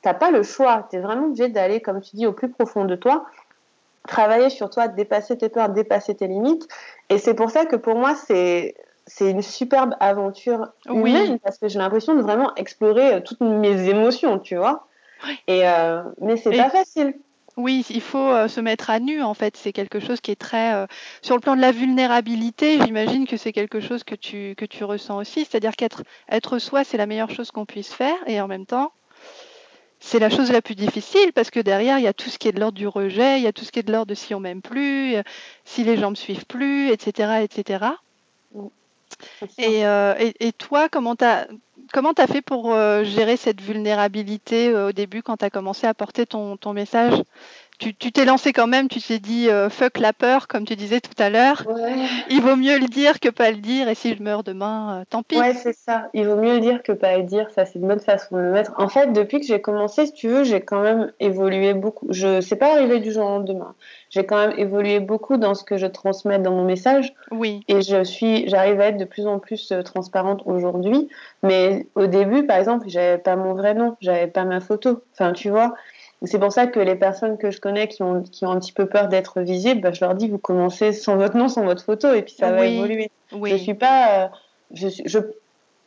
t'as 0.00 0.14
pas 0.14 0.30
le 0.30 0.42
choix. 0.42 0.86
Tu 0.90 0.96
es 0.96 0.98
vraiment 0.98 1.26
obligé 1.26 1.48
d'aller 1.48 1.80
comme 1.80 2.00
tu 2.00 2.16
dis 2.16 2.26
au 2.26 2.32
plus 2.32 2.48
profond 2.48 2.86
de 2.86 2.96
toi, 2.96 3.26
travailler 4.06 4.48
sur 4.48 4.70
toi, 4.70 4.88
dépasser 4.88 5.36
tes 5.36 5.50
peurs, 5.50 5.70
dépasser 5.70 6.14
tes 6.14 6.26
limites 6.26 6.68
et 7.10 7.18
c'est 7.18 7.34
pour 7.34 7.50
ça 7.50 7.66
que 7.66 7.76
pour 7.76 7.96
moi 7.96 8.14
c'est 8.14 8.74
c'est 9.10 9.30
une 9.30 9.42
superbe 9.42 9.94
aventure 9.98 10.68
humaine 10.88 11.38
parce 11.40 11.58
que 11.58 11.68
j'ai 11.68 11.78
l'impression 11.78 12.14
de 12.14 12.22
vraiment 12.22 12.54
explorer 12.54 13.14
euh, 13.14 13.20
toutes 13.20 13.40
mes 13.40 13.88
émotions, 13.88 14.38
tu 14.38 14.56
vois. 14.56 14.86
Et 15.48 15.68
euh, 15.68 16.02
mais 16.20 16.36
c'est 16.36 16.56
pas 16.56 16.70
facile. 16.70 17.14
Oui, 17.56 17.84
il 17.90 18.00
faut 18.00 18.18
euh, 18.18 18.46
se 18.46 18.60
mettre 18.60 18.88
à 18.88 19.00
nu 19.00 19.20
en 19.20 19.34
fait. 19.34 19.56
C'est 19.56 19.72
quelque 19.72 19.98
chose 19.98 20.20
qui 20.20 20.30
est 20.30 20.40
très 20.40 20.86
sur 21.22 21.34
le 21.34 21.40
plan 21.40 21.56
de 21.56 21.60
la 21.60 21.72
vulnérabilité. 21.72 22.78
J'imagine 22.84 23.26
que 23.26 23.36
c'est 23.36 23.52
quelque 23.52 23.80
chose 23.80 24.04
que 24.04 24.14
tu 24.14 24.54
que 24.56 24.64
tu 24.64 24.84
ressens 24.84 25.18
aussi. 25.18 25.40
C'est-à-dire 25.44 25.72
qu'être 25.72 26.02
être 26.30 26.58
soi, 26.58 26.84
c'est 26.84 26.96
la 26.96 27.06
meilleure 27.06 27.30
chose 27.30 27.50
qu'on 27.50 27.66
puisse 27.66 27.92
faire, 27.92 28.16
et 28.26 28.40
en 28.40 28.46
même 28.46 28.66
temps, 28.66 28.92
c'est 29.98 30.20
la 30.20 30.30
chose 30.30 30.52
la 30.52 30.62
plus 30.62 30.76
difficile 30.76 31.32
parce 31.34 31.50
que 31.50 31.60
derrière, 31.60 31.98
il 31.98 32.04
y 32.04 32.08
a 32.08 32.14
tout 32.14 32.30
ce 32.30 32.38
qui 32.38 32.48
est 32.48 32.52
de 32.52 32.60
l'ordre 32.60 32.78
du 32.78 32.86
rejet, 32.86 33.38
il 33.38 33.42
y 33.42 33.48
a 33.48 33.52
tout 33.52 33.64
ce 33.64 33.72
qui 33.72 33.80
est 33.80 33.82
de 33.82 33.92
l'ordre 33.92 34.06
de 34.06 34.14
si 34.14 34.34
on 34.34 34.40
m'aime 34.40 34.62
plus, 34.62 35.16
si 35.64 35.82
les 35.82 35.98
gens 35.98 36.10
me 36.10 36.14
suivent 36.14 36.46
plus, 36.46 36.90
etc., 36.90 37.42
etc. 37.42 37.88
Euh, 39.60 40.30
et, 40.40 40.52
toi, 40.52 40.88
comment 40.88 41.16
tu 41.16 41.24
as, 41.24 41.46
fait 42.26 42.42
pour 42.42 42.72
euh, 42.72 43.04
gérer 43.04 43.36
cette 43.36 43.60
vulnérabilité 43.60 44.68
euh, 44.68 44.88
au 44.88 44.92
début 44.92 45.22
quand 45.22 45.38
tu 45.38 45.44
as 45.44 45.50
commencé 45.50 45.86
à 45.86 45.94
porter 45.94 46.26
ton 46.26 46.72
message? 46.72 47.22
Tu 47.80 48.12
t'es 48.12 48.24
lancé 48.24 48.52
quand 48.52 48.66
même, 48.66 48.88
tu 48.88 49.00
t'es 49.00 49.18
dit 49.18 49.48
fuck 49.70 49.98
la 49.98 50.12
peur, 50.12 50.48
comme 50.48 50.64
tu 50.64 50.76
disais 50.76 51.00
tout 51.00 51.20
à 51.22 51.30
l'heure. 51.30 51.64
Il 52.28 52.42
vaut 52.42 52.56
mieux 52.56 52.78
le 52.78 52.86
dire 52.86 53.20
que 53.20 53.28
pas 53.28 53.50
le 53.50 53.56
dire, 53.56 53.88
et 53.88 53.94
si 53.94 54.14
je 54.14 54.22
meurs 54.22 54.44
demain, 54.44 55.04
tant 55.10 55.22
pis. 55.22 55.38
Ouais, 55.38 55.54
c'est 55.54 55.76
ça. 55.76 56.08
Il 56.14 56.26
vaut 56.26 56.36
mieux 56.36 56.54
le 56.54 56.60
dire 56.60 56.82
que 56.82 56.92
pas 56.92 57.16
le 57.16 57.24
dire. 57.24 57.48
Ça, 57.54 57.64
c'est 57.64 57.78
une 57.78 57.88
bonne 57.88 58.00
façon 58.00 58.36
de 58.36 58.40
le 58.40 58.52
mettre. 58.52 58.72
En 58.76 58.88
fait, 58.88 59.12
depuis 59.12 59.40
que 59.40 59.46
j'ai 59.46 59.60
commencé, 59.60 60.06
si 60.06 60.12
tu 60.12 60.28
veux, 60.28 60.44
j'ai 60.44 60.60
quand 60.60 60.82
même 60.82 61.12
évolué 61.20 61.74
beaucoup. 61.74 62.06
Je 62.10 62.40
sais 62.40 62.56
pas 62.56 62.74
arrivé 62.74 63.00
du 63.00 63.12
jour 63.12 63.24
au 63.24 63.30
lendemain 63.30 63.74
j'ai 64.10 64.26
quand 64.26 64.36
même 64.36 64.58
évolué 64.58 65.00
beaucoup 65.00 65.36
dans 65.36 65.54
ce 65.54 65.64
que 65.64 65.76
je 65.76 65.86
transmets 65.86 66.40
dans 66.40 66.50
mon 66.50 66.64
message. 66.64 67.14
Oui. 67.30 67.64
Et 67.68 67.80
je 67.80 68.02
suis, 68.02 68.48
j'arrive 68.48 68.80
à 68.80 68.86
être 68.86 68.96
de 68.96 69.04
plus 69.04 69.26
en 69.26 69.38
plus 69.38 69.70
euh, 69.70 69.82
transparente 69.82 70.42
aujourd'hui. 70.44 71.08
Mais 71.44 71.86
au 71.94 72.06
début, 72.06 72.44
par 72.44 72.58
exemple, 72.58 72.86
j'avais 72.88 73.18
pas 73.18 73.36
mon 73.36 73.54
vrai 73.54 73.74
nom, 73.74 73.96
j'avais 74.00 74.26
pas 74.26 74.44
ma 74.44 74.60
photo. 74.60 75.02
Enfin, 75.12 75.32
tu 75.32 75.48
vois. 75.48 75.74
C'est 76.22 76.38
pour 76.38 76.52
ça 76.52 76.66
que 76.66 76.80
les 76.80 76.96
personnes 76.96 77.38
que 77.38 77.50
je 77.50 77.60
connais 77.60 77.88
qui 77.88 78.02
ont, 78.02 78.22
qui 78.22 78.44
ont 78.44 78.50
un 78.50 78.58
petit 78.58 78.72
peu 78.72 78.86
peur 78.86 79.08
d'être 79.08 79.40
visibles, 79.40 79.80
bah, 79.80 79.92
je 79.92 80.04
leur 80.04 80.14
dis 80.14 80.28
vous 80.28 80.38
commencez 80.38 80.92
sans 80.92 81.16
votre 81.16 81.36
nom, 81.36 81.48
sans 81.48 81.64
votre 81.64 81.82
photo, 81.82 82.12
et 82.12 82.22
puis 82.22 82.34
ça 82.34 82.52
va 82.52 82.66
évoluer. 82.66 83.10
Je 83.32 83.56
suis 83.56 83.74
pas, 83.74 84.24
euh, 84.24 84.28
je, 84.72 84.88
je, 85.06 85.18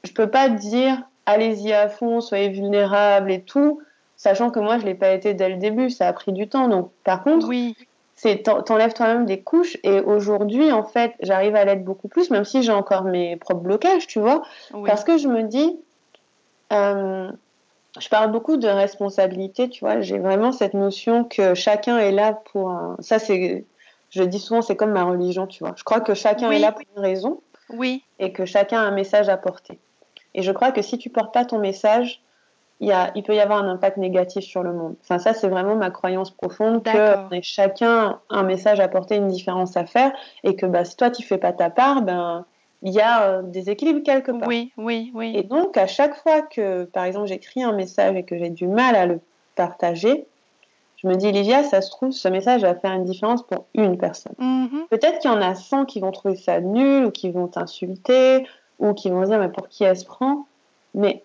je 0.03 0.11
peux 0.13 0.27
pas 0.27 0.49
dire 0.49 0.97
allez-y 1.25 1.71
à 1.71 1.87
fond, 1.87 2.19
soyez 2.21 2.49
vulnérables 2.49 3.31
et 3.31 3.41
tout, 3.41 3.81
sachant 4.17 4.49
que 4.49 4.59
moi 4.59 4.79
je 4.79 4.85
l'ai 4.85 4.95
pas 4.95 5.11
été 5.11 5.33
dès 5.33 5.49
le 5.49 5.57
début, 5.57 5.89
ça 5.89 6.07
a 6.07 6.13
pris 6.13 6.33
du 6.33 6.47
temps. 6.47 6.67
Donc 6.67 6.91
par 7.03 7.23
contre, 7.23 7.47
oui. 7.47 7.75
c'est 8.15 8.43
t'enlèves 8.43 8.93
toi-même 8.93 9.25
des 9.25 9.41
couches 9.41 9.77
et 9.83 9.99
aujourd'hui 9.99 10.71
en 10.71 10.83
fait 10.83 11.13
j'arrive 11.21 11.55
à 11.55 11.63
l'être 11.63 11.83
beaucoup 11.83 12.07
plus, 12.07 12.29
même 12.29 12.45
si 12.45 12.63
j'ai 12.63 12.71
encore 12.71 13.03
mes 13.03 13.37
propres 13.37 13.61
blocages, 13.61 14.07
tu 14.07 14.19
vois, 14.19 14.43
parce 14.85 15.03
que 15.03 15.17
je 15.17 15.27
me 15.27 15.43
dis 15.43 15.77
euh, 16.71 17.31
je 17.99 18.09
parle 18.09 18.31
beaucoup 18.31 18.57
de 18.57 18.67
responsabilité, 18.67 19.69
tu 19.69 19.85
vois. 19.85 20.01
J'ai 20.01 20.17
vraiment 20.17 20.51
cette 20.51 20.73
notion 20.73 21.23
que 21.23 21.53
chacun 21.53 21.99
est 21.99 22.11
là 22.11 22.33
pour 22.51 22.71
un... 22.71 22.95
Ça, 22.99 23.19
c'est. 23.19 23.65
Je 24.09 24.23
dis 24.23 24.39
souvent, 24.39 24.61
c'est 24.61 24.75
comme 24.75 24.91
ma 24.91 25.03
religion, 25.03 25.47
tu 25.47 25.63
vois. 25.63 25.73
Je 25.75 25.83
crois 25.83 25.99
que 25.99 26.13
chacun 26.13 26.51
est 26.51 26.59
là 26.59 26.71
pour 26.71 26.83
une 26.95 27.01
raison. 27.01 27.41
Oui. 27.69 28.03
Et 28.19 28.31
que 28.31 28.45
chacun 28.45 28.79
a 28.79 28.83
un 28.83 28.91
message 28.91 29.29
à 29.29 29.37
porter. 29.37 29.79
Et 30.35 30.41
je 30.41 30.51
crois 30.51 30.71
que 30.71 30.81
si 30.81 30.97
tu 30.97 31.09
portes 31.09 31.33
pas 31.33 31.45
ton 31.45 31.59
message, 31.59 32.21
il, 32.79 32.87
y 32.87 32.91
a, 32.91 33.11
il 33.15 33.23
peut 33.23 33.35
y 33.35 33.39
avoir 33.39 33.63
un 33.63 33.69
impact 33.69 33.97
négatif 33.97 34.43
sur 34.43 34.61
le 34.61 34.73
monde. 34.73 34.95
Enfin, 35.01 35.17
ça, 35.17 35.33
c'est 35.33 35.47
vraiment 35.47 35.75
ma 35.75 35.89
croyance 35.89 36.31
profonde 36.31 36.83
que 36.83 37.41
chacun 37.41 38.19
a 38.29 38.35
un 38.37 38.43
message 38.43 38.79
à 38.79 38.87
porter, 38.87 39.15
une 39.15 39.29
différence 39.29 39.77
à 39.77 39.85
faire. 39.85 40.11
Et 40.43 40.55
que 40.55 40.65
bah, 40.65 40.85
si 40.85 40.95
toi, 40.95 41.09
tu 41.09 41.23
fais 41.23 41.37
pas 41.37 41.53
ta 41.53 41.69
part, 41.69 42.01
ben 42.01 42.45
il 42.83 42.93
y 42.93 42.99
a 42.99 43.29
euh, 43.29 43.41
des 43.41 43.69
équilibres 43.69 44.03
quelque 44.03 44.31
part. 44.31 44.47
Oui, 44.47 44.71
oui, 44.77 45.11
oui. 45.15 45.33
Et 45.35 45.43
donc, 45.43 45.77
à 45.77 45.87
chaque 45.87 46.15
fois 46.15 46.41
que, 46.41 46.83
par 46.83 47.05
exemple, 47.05 47.27
j'écris 47.27 47.63
un 47.63 47.71
message 47.71 48.15
et 48.15 48.23
que 48.23 48.37
j'ai 48.37 48.49
du 48.49 48.67
mal 48.67 48.95
à 48.95 49.05
le 49.05 49.21
partager, 49.55 50.27
je 50.97 51.07
me 51.07 51.15
dis, 51.15 51.31
Livia, 51.31 51.63
ça 51.63 51.81
se 51.81 51.89
trouve, 51.89 52.11
ce 52.11 52.27
message 52.27 52.61
va 52.61 52.75
faire 52.75 52.91
une 52.91 53.05
différence 53.05 53.41
pour 53.43 53.65
une 53.73 53.97
personne. 53.97 54.33
Mm-hmm. 54.39 54.87
Peut-être 54.89 55.19
qu'il 55.19 55.31
y 55.31 55.33
en 55.33 55.41
a 55.41 55.55
100 55.55 55.85
qui 55.85 56.01
vont 56.01 56.11
trouver 56.11 56.35
ça 56.35 56.59
nul 56.59 57.05
ou 57.05 57.11
qui 57.11 57.31
vont 57.31 57.47
t'insulter 57.47 58.45
ou 58.79 58.93
qui 58.93 59.09
vont 59.09 59.23
dire, 59.23 59.39
mais 59.39 59.49
pour 59.49 59.69
qui 59.69 59.85
elle 59.85 59.97
se 59.97 60.05
prend? 60.05 60.45
Mais 60.93 61.23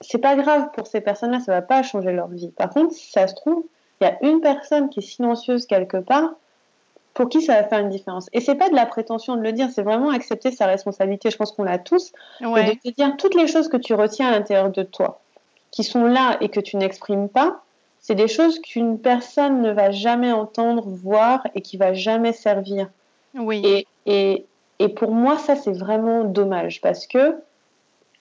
c'est 0.00 0.18
pas 0.18 0.34
grave 0.34 0.70
pour 0.74 0.86
ces 0.86 1.02
personnes-là, 1.02 1.40
ça 1.40 1.52
va 1.52 1.62
pas 1.62 1.82
changer 1.82 2.12
leur 2.12 2.28
vie. 2.28 2.48
Par 2.56 2.70
contre, 2.70 2.92
si 2.94 3.10
ça 3.10 3.26
se 3.26 3.34
trouve, 3.34 3.64
il 4.00 4.04
y 4.04 4.06
a 4.06 4.18
une 4.22 4.40
personne 4.40 4.88
qui 4.88 5.00
est 5.00 5.02
silencieuse 5.02 5.66
quelque 5.66 5.98
part 5.98 6.34
pour 7.16 7.30
qui 7.30 7.40
ça 7.40 7.54
va 7.54 7.64
faire 7.64 7.78
une 7.78 7.88
différence. 7.88 8.28
Et 8.34 8.40
c'est 8.40 8.54
pas 8.54 8.68
de 8.68 8.74
la 8.74 8.84
prétention 8.84 9.36
de 9.36 9.40
le 9.40 9.52
dire, 9.52 9.70
c'est 9.74 9.82
vraiment 9.82 10.10
accepter 10.10 10.50
sa 10.52 10.66
responsabilité. 10.66 11.30
Je 11.30 11.36
pense 11.38 11.50
qu'on 11.50 11.64
l'a 11.64 11.78
tous. 11.78 12.12
Et 12.42 12.44
de 12.44 12.78
te 12.78 12.94
dire 12.94 13.16
toutes 13.16 13.34
les 13.34 13.48
choses 13.48 13.68
que 13.68 13.78
tu 13.78 13.94
retiens 13.94 14.28
à 14.28 14.32
l'intérieur 14.32 14.70
de 14.70 14.82
toi, 14.82 15.20
qui 15.70 15.82
sont 15.82 16.04
là 16.04 16.36
et 16.42 16.50
que 16.50 16.60
tu 16.60 16.76
n'exprimes 16.76 17.30
pas, 17.30 17.62
c'est 18.00 18.14
des 18.14 18.28
choses 18.28 18.60
qu'une 18.60 18.98
personne 18.98 19.62
ne 19.62 19.72
va 19.72 19.90
jamais 19.90 20.30
entendre, 20.30 20.84
voir 20.86 21.46
et 21.54 21.62
qui 21.62 21.78
va 21.78 21.94
jamais 21.94 22.34
servir. 22.34 22.88
Oui. 23.34 23.62
Et, 23.64 23.86
et, 24.04 24.44
et 24.78 24.88
pour 24.90 25.10
moi, 25.12 25.38
ça, 25.38 25.56
c'est 25.56 25.72
vraiment 25.72 26.22
dommage 26.22 26.82
parce 26.82 27.06
que 27.06 27.36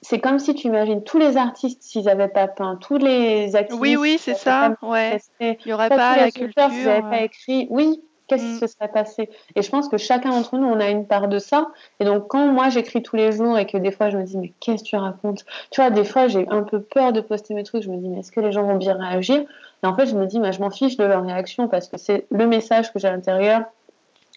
c'est 0.01 0.19
comme 0.19 0.39
si 0.39 0.55
tu 0.55 0.67
imagines 0.67 1.03
tous 1.03 1.17
les 1.17 1.35
artistes 1.35 1.83
s'ils 1.83 2.05
n'avaient 2.05 2.29
pas 2.29 2.47
peint, 2.47 2.77
tous 2.77 2.97
les 2.97 3.57
activistes. 3.57 3.81
Oui, 3.81 3.97
oui, 3.97 4.17
c'est 4.19 4.35
ça. 4.35 4.75
Ouais. 4.81 5.19
Il 5.41 5.57
n'y 5.65 5.73
aurait 5.73 5.89
pas 5.89 6.15
la 6.15 6.31
culture. 6.31 6.69
S'ils 6.69 6.85
n'avaient 6.85 7.01
pas 7.01 7.21
écrit, 7.23 7.67
oui, 7.69 8.01
Qu'est-ce 8.27 8.43
qui 8.43 8.53
mm. 8.53 8.59
se 8.59 8.67
serait 8.67 8.91
passé? 8.91 9.29
Et 9.55 9.61
je 9.61 9.69
pense 9.69 9.87
que 9.87 9.97
chacun 9.97 10.29
d'entre 10.29 10.57
nous, 10.57 10.67
on 10.67 10.79
a 10.79 10.89
une 10.89 11.05
part 11.05 11.27
de 11.27 11.39
ça. 11.39 11.67
Et 11.99 12.05
donc, 12.05 12.27
quand 12.27 12.47
moi, 12.47 12.69
j'écris 12.69 13.03
tous 13.03 13.15
les 13.15 13.31
jours 13.31 13.57
et 13.57 13.65
que 13.65 13.77
des 13.77 13.91
fois, 13.91 14.09
je 14.09 14.17
me 14.17 14.23
dis, 14.23 14.37
mais 14.37 14.53
qu'est-ce 14.59 14.83
que 14.83 14.89
tu 14.89 14.95
racontes? 14.95 15.45
Tu 15.71 15.81
vois, 15.81 15.89
des 15.89 16.03
fois, 16.03 16.27
j'ai 16.27 16.47
un 16.49 16.63
peu 16.63 16.81
peur 16.81 17.13
de 17.13 17.21
poster 17.21 17.53
mes 17.53 17.63
trucs. 17.63 17.83
Je 17.83 17.89
me 17.89 17.97
dis, 17.97 18.09
mais 18.09 18.19
est-ce 18.19 18.31
que 18.31 18.39
les 18.39 18.51
gens 18.51 18.63
vont 18.63 18.77
bien 18.77 18.97
réagir? 18.97 19.45
Et 19.83 19.87
en 19.87 19.95
fait, 19.95 20.07
je 20.07 20.15
me 20.15 20.25
dis, 20.25 20.39
mais 20.39 20.51
je 20.51 20.61
m'en 20.61 20.71
fiche 20.71 20.97
de 20.97 21.03
leur 21.03 21.23
réaction 21.23 21.67
parce 21.67 21.87
que 21.87 21.97
c'est 21.97 22.25
le 22.31 22.47
message 22.47 22.91
que 22.91 22.99
j'ai 22.99 23.07
à 23.07 23.11
l'intérieur. 23.11 23.63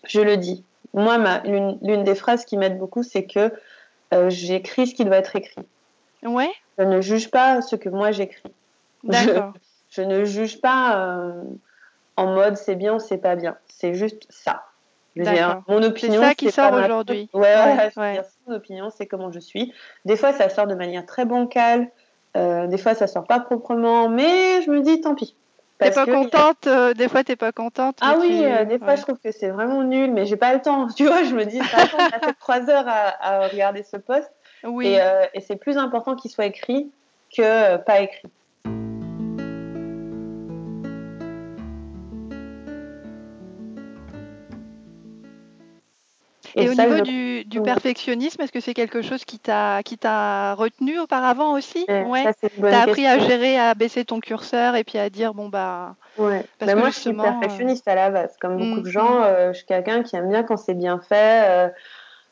Je 0.04 0.20
le 0.20 0.36
dis. 0.36 0.64
Moi, 0.94 1.18
l'une 1.44 2.04
des 2.04 2.14
phrases 2.14 2.44
qui 2.44 2.56
m'aide 2.56 2.78
beaucoup, 2.78 3.02
c'est 3.02 3.24
que 3.24 3.52
euh, 4.14 4.30
j'écris 4.30 4.86
ce 4.86 4.94
qui 4.94 5.04
doit 5.04 5.16
être 5.16 5.36
écrit. 5.36 5.62
Ouais. 6.22 6.50
Je 6.78 6.84
ne 6.84 7.00
juge 7.00 7.30
pas 7.30 7.60
ce 7.62 7.76
que 7.76 7.88
moi 7.88 8.12
j'écris. 8.12 8.52
D'accord. 9.04 9.52
Je, 9.90 10.02
ne 10.02 10.24
juge 10.26 10.60
pas 10.60 10.98
euh, 10.98 11.42
en 12.18 12.34
mode 12.34 12.56
c'est 12.56 12.76
bien 12.76 12.94
ou 12.94 12.98
c'est 12.98 13.18
pas 13.18 13.36
bien 13.36 13.56
c'est 13.68 13.94
juste 13.94 14.26
ça. 14.28 14.64
Mon 15.68 15.82
opinion, 15.82 16.20
c'est 16.20 16.28
ça 16.28 16.34
qui 16.34 16.50
sort 16.50 16.72
aujourd'hui. 16.72 17.28
Ouais, 17.32 17.54
ouais, 17.54 17.90
ouais. 17.96 18.20
Mon 18.46 18.54
opinion, 18.54 18.90
c'est 18.90 19.06
comment 19.06 19.32
je 19.32 19.40
suis. 19.40 19.72
Des 20.04 20.16
fois, 20.16 20.32
ça 20.32 20.48
sort 20.48 20.66
de 20.66 20.74
manière 20.74 21.06
très 21.06 21.24
bancale. 21.24 21.88
Euh, 22.36 22.66
des 22.66 22.78
fois, 22.78 22.94
ça 22.94 23.06
sort 23.06 23.24
pas 23.24 23.40
proprement, 23.40 24.08
mais 24.08 24.62
je 24.62 24.70
me 24.70 24.80
dis 24.80 25.00
tant 25.00 25.14
pis. 25.14 25.34
T'es 25.78 25.92
pas 25.92 26.06
contente, 26.06 26.66
euh, 26.66 26.92
des 26.92 27.08
fois 27.08 27.22
t'es 27.22 27.36
pas 27.36 27.52
contente. 27.52 27.98
Ah 28.00 28.16
oui, 28.18 28.44
euh, 28.44 28.64
des 28.64 28.80
fois 28.80 28.96
je 28.96 29.02
trouve 29.02 29.18
que 29.20 29.30
c'est 29.30 29.50
vraiment 29.50 29.84
nul, 29.84 30.12
mais 30.12 30.26
j'ai 30.26 30.36
pas 30.36 30.52
le 30.52 30.60
temps. 30.60 30.88
Tu 30.96 31.06
vois, 31.06 31.22
je 31.22 31.32
me 31.36 31.44
dis, 31.44 31.58
pas 31.58 31.84
le 31.84 31.88
temps, 31.88 32.18
fait 32.26 32.34
trois 32.40 32.68
heures 32.68 32.86
à, 32.88 33.46
regarder 33.46 33.84
ce 33.84 33.96
poste. 33.96 34.32
Oui. 34.64 34.88
Et, 34.88 35.00
et 35.34 35.40
c'est 35.40 35.54
plus 35.54 35.78
important 35.78 36.16
qu'il 36.16 36.32
soit 36.32 36.46
écrit 36.46 36.90
que 37.32 37.76
pas 37.76 38.00
écrit. 38.00 38.28
Et, 46.56 46.68
au 46.68 46.74
niveau 46.74 47.00
du, 47.00 47.44
du, 47.44 47.62
perfectionnisme, 47.62 48.40
est-ce 48.42 48.52
que 48.52 48.60
c'est 48.60 48.74
quelque 48.74 49.02
chose 49.02 49.24
qui 49.24 49.38
t'a 49.38 49.82
qui 49.82 49.98
t'a 49.98 50.54
retenu 50.54 50.98
auparavant 50.98 51.52
aussi? 51.52 51.84
Ouais. 51.88 52.24
T'as 52.60 52.82
appris 52.82 53.06
à 53.06 53.18
gérer, 53.18 53.58
à 53.58 53.74
baisser 53.74 54.04
ton 54.04 54.20
curseur 54.20 54.76
et 54.76 54.84
puis 54.84 54.98
à 54.98 55.10
dire 55.10 55.34
bon 55.34 55.48
bah. 55.48 55.96
Ouais. 56.16 56.44
Parce 56.58 56.72
que 56.72 56.78
moi, 56.78 56.90
je 56.90 56.98
suis 56.98 57.10
euh, 57.10 57.22
perfectionniste 57.22 57.86
à 57.86 57.94
la 57.94 58.10
base, 58.10 58.36
comme 58.40 58.56
beaucoup 58.56 58.80
de 58.80 58.88
mm, 58.88 58.92
gens. 58.92 59.20
Mm. 59.20 59.24
Euh, 59.24 59.52
je 59.52 59.58
suis 59.58 59.66
quelqu'un 59.66 60.02
qui 60.02 60.16
aime 60.16 60.28
bien 60.28 60.42
quand 60.42 60.56
c'est 60.56 60.74
bien 60.74 61.00
fait. 61.00 61.48
Euh, 61.48 61.68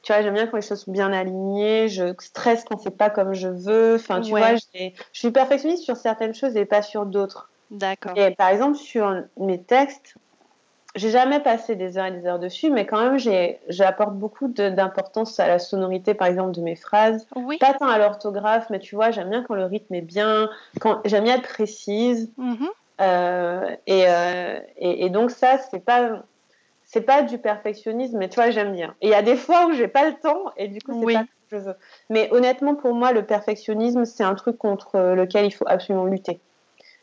tu 0.03 0.13
vois, 0.13 0.23
j'aime 0.23 0.35
bien 0.35 0.47
quand 0.47 0.57
les 0.57 0.63
choses 0.63 0.85
sont 0.85 0.93
bien 0.93 1.13
alignées. 1.13 1.89
Je 1.89 2.15
stresse 2.19 2.65
quand 2.65 2.79
c'est 2.79 2.97
pas 2.97 3.11
comme 3.11 3.35
je 3.35 3.49
veux. 3.49 3.97
Enfin, 3.97 4.21
tu 4.21 4.31
vois, 4.31 4.57
je 4.57 4.91
suis 5.13 5.31
perfectionniste 5.31 5.85
sur 5.85 5.97
certaines 5.97 6.35
choses 6.35 6.57
et 6.57 6.65
pas 6.65 6.83
sur 6.83 7.07
d'autres. 7.07 7.51
D'accord. 7.71 8.13
Et 8.17 8.31
par 8.33 8.49
exemple, 8.49 8.77
sur 8.77 9.23
mes 9.39 9.61
textes, 9.61 10.15
j'ai 10.97 11.11
jamais 11.11 11.41
passé 11.41 11.77
des 11.77 11.99
heures 11.99 12.07
et 12.07 12.11
des 12.11 12.27
heures 12.27 12.39
dessus, 12.39 12.71
mais 12.71 12.87
quand 12.87 13.01
même, 13.01 13.19
j'apporte 13.69 14.15
beaucoup 14.15 14.49
d'importance 14.49 15.39
à 15.39 15.47
la 15.47 15.59
sonorité, 15.59 16.15
par 16.15 16.27
exemple, 16.27 16.53
de 16.53 16.63
mes 16.63 16.75
phrases. 16.75 17.27
Oui. 17.37 17.59
Pas 17.59 17.75
tant 17.75 17.87
à 17.87 17.99
l'orthographe, 17.99 18.69
mais 18.71 18.79
tu 18.79 18.95
vois, 18.95 19.11
j'aime 19.11 19.31
bien 19.31 19.45
quand 19.45 19.55
le 19.55 19.67
rythme 19.67 19.95
est 19.95 20.01
bien, 20.01 20.51
quand 20.81 21.01
j'aime 21.05 21.25
bien 21.25 21.37
être 21.37 21.49
précise. 21.49 22.33
Mm-hmm. 22.39 22.69
Euh, 23.03 23.77
euh, 23.89 24.61
et, 24.79 25.05
et, 25.05 25.11
donc 25.11 25.31
ça, 25.31 25.59
c'est 25.59 25.85
pas 25.85 26.23
c'est 26.85 27.03
pas 27.03 27.23
du 27.23 27.37
perfectionnisme, 27.37 28.17
mais 28.17 28.29
tu 28.29 28.37
vois, 28.37 28.51
j'aime 28.51 28.73
bien. 28.73 28.95
Et 29.03 29.09
il 29.09 29.11
y 29.11 29.15
a 29.15 29.23
des 29.23 29.37
fois 29.37 29.67
où 29.67 29.73
j'ai 29.73 29.89
pas 29.89 30.09
le 30.09 30.15
temps, 30.15 30.53
et 30.57 30.69
du 30.69 30.81
coup, 30.81 30.99
c'est 31.07 31.15
pas 31.15 31.25
ce 31.25 31.51
que 31.51 31.61
je 31.61 31.65
veux. 31.67 31.77
Mais 32.09 32.33
honnêtement, 32.33 32.75
pour 32.75 32.95
moi, 32.95 33.13
le 33.13 33.27
perfectionnisme, 33.27 34.05
c'est 34.07 34.25
un 34.25 34.35
truc 34.35 34.57
contre 34.57 34.99
lequel 35.15 35.45
il 35.45 35.51
faut 35.51 35.67
absolument 35.69 36.07
lutter. 36.07 36.41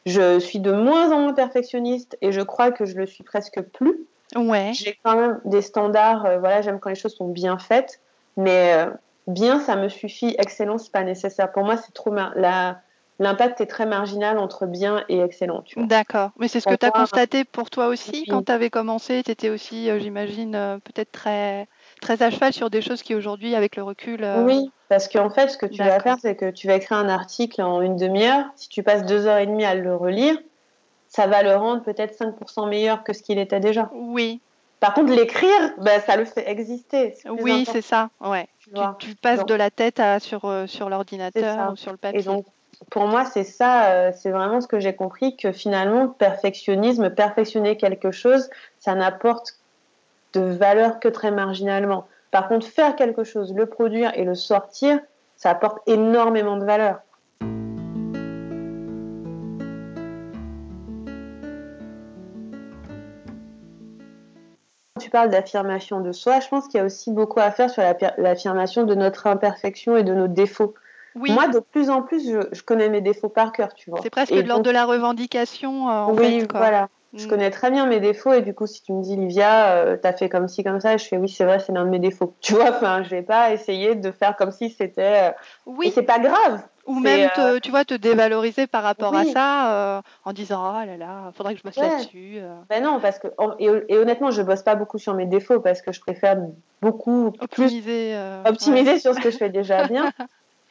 Je 0.06 0.40
suis 0.40 0.60
de 0.60 0.72
moins 0.72 1.12
en 1.12 1.22
moins 1.22 1.34
perfectionniste 1.34 2.18
et 2.22 2.32
je 2.32 2.42
crois 2.42 2.72
que 2.72 2.86
je 2.86 2.96
le 2.96 3.06
suis 3.06 3.24
presque 3.24 3.62
plus. 3.62 4.06
Ouais. 4.36 4.72
J'ai 4.74 4.98
quand 5.04 5.16
même 5.16 5.40
des 5.46 5.62
standards. 5.62 6.26
Euh, 6.26 6.40
voilà, 6.40 6.62
j'aime 6.62 6.80
quand 6.80 6.90
les 6.90 6.96
choses 6.96 7.16
sont 7.16 7.30
bien 7.30 7.58
faites, 7.58 8.02
mais 8.36 8.74
euh, 8.74 8.90
bien, 9.28 9.60
ça 9.60 9.76
me 9.76 9.90
suffit. 9.90 10.36
Excellent, 10.38 10.78
c'est 10.78 10.92
pas 10.92 11.04
nécessaire. 11.04 11.52
Pour 11.52 11.64
moi, 11.64 11.78
c'est 11.78 11.94
trop 11.94 12.14
la 12.14 12.82
l'impact 13.20 13.62
est 13.62 13.68
très 13.68 13.86
marginal 13.86 14.40
entre 14.40 14.66
bien 14.66 15.06
et 15.08 15.20
excellent. 15.20 15.64
D'accord. 15.78 16.32
Mais 16.40 16.48
c'est 16.48 16.60
ce 16.60 16.68
que 16.68 16.76
tu 16.76 16.86
as 16.86 16.92
constaté 16.92 17.46
pour 17.46 17.70
toi 17.70 17.88
aussi 17.88 18.26
quand 18.26 18.44
tu 18.44 18.52
avais 18.52 18.72
commencé. 18.72 19.22
Tu 19.24 19.32
étais 19.32 19.50
aussi, 19.50 19.90
euh, 19.90 20.00
j'imagine, 20.00 20.80
peut-être 20.84 21.12
très, 21.12 21.68
très 22.04 22.22
à 22.22 22.30
cheval 22.30 22.54
sur 22.54 22.70
des 22.70 22.82
choses 22.82 23.02
qui 23.02 23.16
aujourd'hui, 23.16 23.56
avec 23.56 23.76
le 23.76 23.84
recul. 23.84 24.26
Oui, 24.46 24.72
parce 24.90 25.08
qu'en 25.08 25.30
fait, 25.30 25.48
ce 25.48 25.58
que 25.58 25.66
tu 25.66 25.80
vas 25.80 26.00
faire, 26.00 26.18
c'est 26.22 26.36
que 26.36 26.52
tu 26.52 26.68
vas 26.68 26.76
écrire 26.76 26.98
un 26.98 27.10
article 27.10 27.62
en 27.62 27.82
une 27.82 27.96
demi-heure. 27.96 28.46
Si 28.56 28.70
tu 28.70 28.84
passes 28.84 29.06
deux 29.06 29.26
heures 29.26 29.40
et 29.40 29.48
demie 29.48 29.66
à 29.66 29.74
le 29.74 29.96
relire, 29.96 30.38
ça 31.08 31.28
va 31.28 31.44
le 31.44 31.56
rendre 31.56 31.84
peut-être 31.84 32.18
5% 32.18 32.68
meilleur 32.68 33.04
que 33.04 33.14
ce 33.14 33.22
qu'il 33.22 33.40
était 33.40 33.60
déjà. 33.60 33.90
Oui. 33.94 34.42
Par 34.80 34.94
contre, 34.94 35.14
l'écrire, 35.14 35.74
ben, 35.78 36.02
ça 36.02 36.18
le 36.18 36.26
fait 36.26 36.50
exister. 36.50 37.16
Oui, 37.30 37.66
c'est 37.72 37.82
ça. 37.82 38.10
Ouais. 38.20 38.48
Tu, 39.00 39.16
passes 39.16 39.46
de 39.46 39.54
la 39.54 39.70
tête 39.70 40.00
à, 40.00 40.20
sur, 40.20 40.46
euh, 40.46 40.68
sur 40.68 40.90
l'ordinateur 40.90 41.72
ou 41.72 41.76
sur 41.76 41.92
le 41.92 41.98
papier. 41.98 42.20
Et 42.20 42.24
donc, 42.24 42.46
pour 42.90 43.08
moi, 43.08 43.26
c'est 43.26 43.44
ça, 43.44 43.92
euh, 43.92 44.12
c'est 44.14 44.32
vraiment 44.32 44.60
ce 44.60 44.68
que 44.68 44.80
j'ai 44.80 44.94
compris, 44.94 45.38
que 45.38 45.52
finalement, 45.52 46.08
perfectionnisme, 46.08 47.10
perfectionner 47.12 47.78
quelque 47.78 48.12
chose, 48.12 48.50
ça 48.80 48.94
n'apporte 48.96 49.54
de 50.34 50.42
valeur 50.42 51.00
que 51.00 51.08
très 51.08 51.32
marginalement. 51.32 52.08
Par 52.32 52.48
contre, 52.48 52.66
faire 52.66 52.96
quelque 52.96 53.24
chose, 53.24 53.54
le 53.54 53.68
produire 53.68 54.12
et 54.16 54.24
le 54.24 54.36
sortir, 54.36 55.00
ça 55.36 55.52
apporte 55.52 55.80
énormément 55.88 56.58
de 56.58 56.66
valeur. 56.66 57.02
tu 65.00 65.10
parles 65.10 65.30
d'affirmation 65.30 66.00
de 66.00 66.12
soi, 66.12 66.40
je 66.40 66.48
pense 66.48 66.68
qu'il 66.68 66.78
y 66.78 66.82
a 66.82 66.86
aussi 66.86 67.12
beaucoup 67.12 67.40
à 67.40 67.52
faire 67.52 67.70
sur 67.70 67.84
l'affirmation 68.18 68.84
de 68.84 68.96
notre 68.96 69.28
imperfection 69.28 69.98
et 69.98 70.04
de 70.04 70.14
nos 70.14 70.28
défauts. 70.28 70.76
Moi, 71.16 71.48
de 71.50 71.60
plus 71.60 71.90
en 71.90 72.02
plus, 72.02 72.26
je, 72.26 72.62
connais 72.64 72.90
mes 72.90 73.02
défauts 73.02 73.30
par 73.30 73.52
cœur, 73.52 73.74
tu 73.74 73.90
vois. 73.90 74.00
C'est 74.02 74.10
presque 74.10 74.34
de 74.34 74.42
l'ordre 74.42 74.64
de 74.64 74.72
la 74.72 74.86
revendication, 74.86 75.90
euh, 75.90 75.92
en 75.92 76.14
oui, 76.14 76.18
fait. 76.18 76.42
Oui, 76.42 76.48
voilà. 76.52 76.90
Je 77.16 77.26
mm. 77.26 77.30
connais 77.30 77.52
très 77.52 77.70
bien 77.70 77.86
mes 77.86 78.00
défauts 78.00 78.34
et 78.34 78.42
du 78.42 78.54
coup, 78.54 78.66
si 78.66 78.82
tu 78.82 78.92
me 78.92 79.04
dis, 79.04 79.16
Livia, 79.16 79.74
euh, 79.76 79.98
t'as 80.02 80.14
fait 80.14 80.30
comme 80.30 80.48
ci, 80.48 80.64
comme 80.64 80.80
ça, 80.80 80.98
je 80.98 81.06
fais 81.06 81.18
oui, 81.18 81.30
c'est 81.30 81.46
vrai, 81.46 81.60
c'est 81.60 81.72
l'un 81.72 81.86
de 81.86 81.90
mes 81.90 82.00
défauts. 82.00 82.34
Tu 82.42 82.54
vois, 82.54 82.72
enfin, 82.72 83.04
je 83.04 83.10
vais 83.10 83.22
pas 83.22 83.52
essayer 83.52 83.96
de 83.96 84.12
faire 84.12 84.36
comme 84.36 84.52
si 84.52 84.70
c'était. 84.70 85.30
Euh, 85.30 85.32
oui. 85.66 85.88
Et 85.88 85.92
c'est 85.92 86.04
pas 86.04 86.20
grave. 86.20 86.62
Ou 86.86 87.00
même, 87.00 87.30
te, 87.30 87.60
tu 87.60 87.72
vois, 87.72 87.86
te 87.86 87.94
dévaloriser 87.94 88.68
par 88.68 88.84
rapport 88.84 89.16
à 89.16 89.24
ça 89.24 90.04
en 90.26 90.34
disant, 90.34 90.62
oh 90.70 90.86
là 90.86 90.98
là, 90.98 91.32
faudrait 91.34 91.54
que 91.54 91.60
je 91.60 91.64
bosse 91.64 91.78
là-dessus. 91.78 92.40
Ben 92.70 92.84
non, 92.84 93.00
parce 93.00 93.20
que, 93.20 93.28
et, 93.60 93.98
honnêtement, 93.98 94.32
je 94.32 94.42
bosse 94.42 94.64
pas 94.64 94.76
beaucoup 94.76 94.98
sur 94.98 95.14
mes 95.14 95.26
défauts 95.26 95.62
parce 95.62 95.82
que 95.82 95.94
je 95.94 96.02
préfère 96.02 96.36
beaucoup 96.82 97.32
optimiser, 97.40 98.18
optimiser 98.46 99.00
sur 99.00 99.16
ce 99.16 99.22
que 99.22 99.32
je 99.32 99.38
fais 99.38 99.50
déjà 99.50 99.88
bien. 99.88 100.12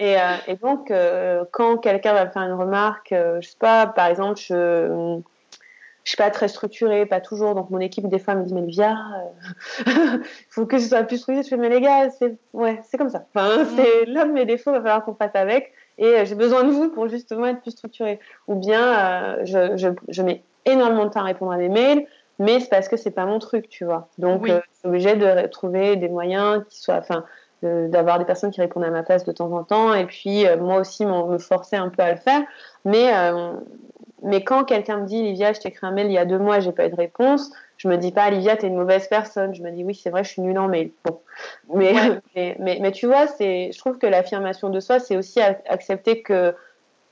Et, 0.02 0.16
euh, 0.16 0.36
et 0.48 0.56
donc, 0.56 0.90
euh, 0.90 1.44
quand 1.52 1.76
quelqu'un 1.76 2.12
va 2.12 2.24
me 2.24 2.30
faire 2.30 2.42
une 2.42 2.54
remarque, 2.54 3.12
euh, 3.12 3.40
je 3.40 3.50
sais 3.50 3.56
pas, 3.56 3.86
par 3.86 4.06
exemple, 4.06 4.40
je 4.40 5.20
je 6.04 6.10
suis 6.10 6.16
pas 6.16 6.30
très 6.30 6.48
structurée, 6.48 7.06
pas 7.06 7.20
toujours. 7.20 7.54
Donc 7.54 7.70
mon 7.70 7.80
équipe 7.80 8.08
des 8.08 8.18
fois 8.18 8.34
me 8.34 8.44
dit 8.44 8.54
mais 8.54 8.62
Via, 8.62 8.96
il 9.86 10.22
faut 10.50 10.66
que 10.66 10.78
je 10.78 10.86
sois 10.86 11.02
plus 11.04 11.18
structurée. 11.18 11.42
Je 11.44 11.48
fais 11.48 11.56
mais 11.56 11.68
les 11.68 11.80
gars, 11.80 12.10
c'est 12.10 12.36
ouais, 12.52 12.80
c'est 12.84 12.98
comme 12.98 13.10
ça. 13.10 13.24
Enfin, 13.34 13.62
mm. 13.62 13.66
c'est 13.76 14.04
l'un 14.06 14.26
de 14.26 14.32
mes 14.32 14.44
défauts, 14.44 14.70
il 14.70 14.74
va 14.74 14.80
falloir 14.80 15.04
qu'on 15.04 15.14
fasse 15.14 15.34
avec. 15.34 15.72
Et 15.98 16.24
j'ai 16.24 16.34
besoin 16.34 16.64
de 16.64 16.70
vous 16.70 16.88
pour 16.90 17.08
justement 17.08 17.46
être 17.46 17.60
plus 17.60 17.72
structurée. 17.72 18.18
Ou 18.48 18.54
bien 18.54 19.44
je, 19.44 19.76
je, 19.76 19.88
je, 20.08 20.22
mets 20.22 20.42
énormément 20.64 21.04
de 21.04 21.10
temps 21.10 21.20
à 21.20 21.24
répondre 21.24 21.52
à 21.52 21.58
mes 21.58 21.68
mails, 21.68 22.06
mais 22.38 22.60
c'est 22.60 22.70
parce 22.70 22.88
que 22.88 22.96
c'est 22.96 23.10
pas 23.10 23.26
mon 23.26 23.38
truc, 23.38 23.68
tu 23.68 23.84
vois. 23.84 24.08
Donc 24.18 24.46
je 24.46 24.52
suis 24.52 24.88
obligée 24.88 25.16
de 25.16 25.46
trouver 25.48 25.96
des 25.96 26.08
moyens 26.08 26.64
qui 26.68 26.80
soient, 26.80 26.96
enfin 26.96 27.24
d'avoir 27.62 28.18
des 28.18 28.24
personnes 28.24 28.50
qui 28.50 28.60
répondent 28.60 28.84
à 28.84 28.90
ma 28.90 29.02
place 29.02 29.24
de 29.24 29.30
temps 29.30 29.52
en 29.52 29.62
temps 29.62 29.94
et 29.94 30.04
puis 30.04 30.46
euh, 30.46 30.56
moi 30.56 30.80
aussi 30.80 31.06
me 31.06 31.38
forcer 31.38 31.76
un 31.76 31.90
peu 31.90 32.02
à 32.02 32.10
le 32.10 32.18
faire 32.18 32.42
mais 32.84 33.14
euh, 33.14 33.52
mais 34.22 34.44
quand 34.44 34.64
quelqu'un 34.64 34.98
me 34.98 35.06
dit 35.06 35.22
Livia 35.22 35.52
je 35.52 35.60
t'ai 35.60 35.68
écrit 35.68 35.86
un 35.86 35.90
mail 35.90 36.06
il 36.06 36.12
y 36.12 36.18
a 36.18 36.24
deux 36.24 36.38
mois 36.38 36.60
j'ai 36.60 36.72
pas 36.72 36.86
eu 36.86 36.90
de 36.90 36.96
réponse 36.96 37.52
je 37.82 37.88
me 37.88 37.96
dis 37.96 38.12
pas 38.12 38.30
Livia 38.30 38.56
t'es 38.56 38.68
une 38.68 38.76
mauvaise 38.76 39.08
personne. 39.08 39.54
Je 39.54 39.62
me 39.62 39.72
dis 39.72 39.82
oui 39.82 39.96
c'est 39.96 40.10
vrai 40.10 40.22
je 40.22 40.30
suis 40.30 40.42
nulle 40.42 40.58
en 40.58 40.68
mail. 40.68 40.92
Bon. 41.04 41.20
Mais, 41.74 41.92
mais, 42.36 42.56
mais, 42.80 42.92
tu 42.92 43.06
vois 43.06 43.26
c'est 43.26 43.72
je 43.72 43.78
trouve 43.78 43.98
que 43.98 44.06
l'affirmation 44.06 44.70
de 44.70 44.78
soi 44.78 45.00
c'est 45.00 45.16
aussi 45.16 45.40
accepter 45.40 46.22
que 46.22 46.54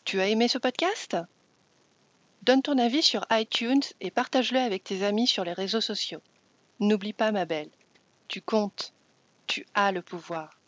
Tu 0.03 0.19
as 0.19 0.27
aimé 0.27 0.49
ce 0.49 0.57
podcast? 0.57 1.15
Donne 2.43 2.61
ton 2.61 2.77
avis 2.77 3.03
sur 3.03 3.25
iTunes 3.31 3.83
et 4.01 4.11
partage-le 4.11 4.59
avec 4.59 4.83
tes 4.83 5.05
amis 5.05 5.27
sur 5.27 5.45
les 5.45 5.53
réseaux 5.53 5.79
sociaux. 5.79 6.19
N'oublie 6.81 7.13
pas 7.13 7.31
ma 7.31 7.45
belle, 7.45 7.71
tu 8.27 8.41
comptes, 8.41 8.91
tu 9.47 9.65
as 9.75 9.93
le 9.93 10.01
pouvoir. 10.01 10.59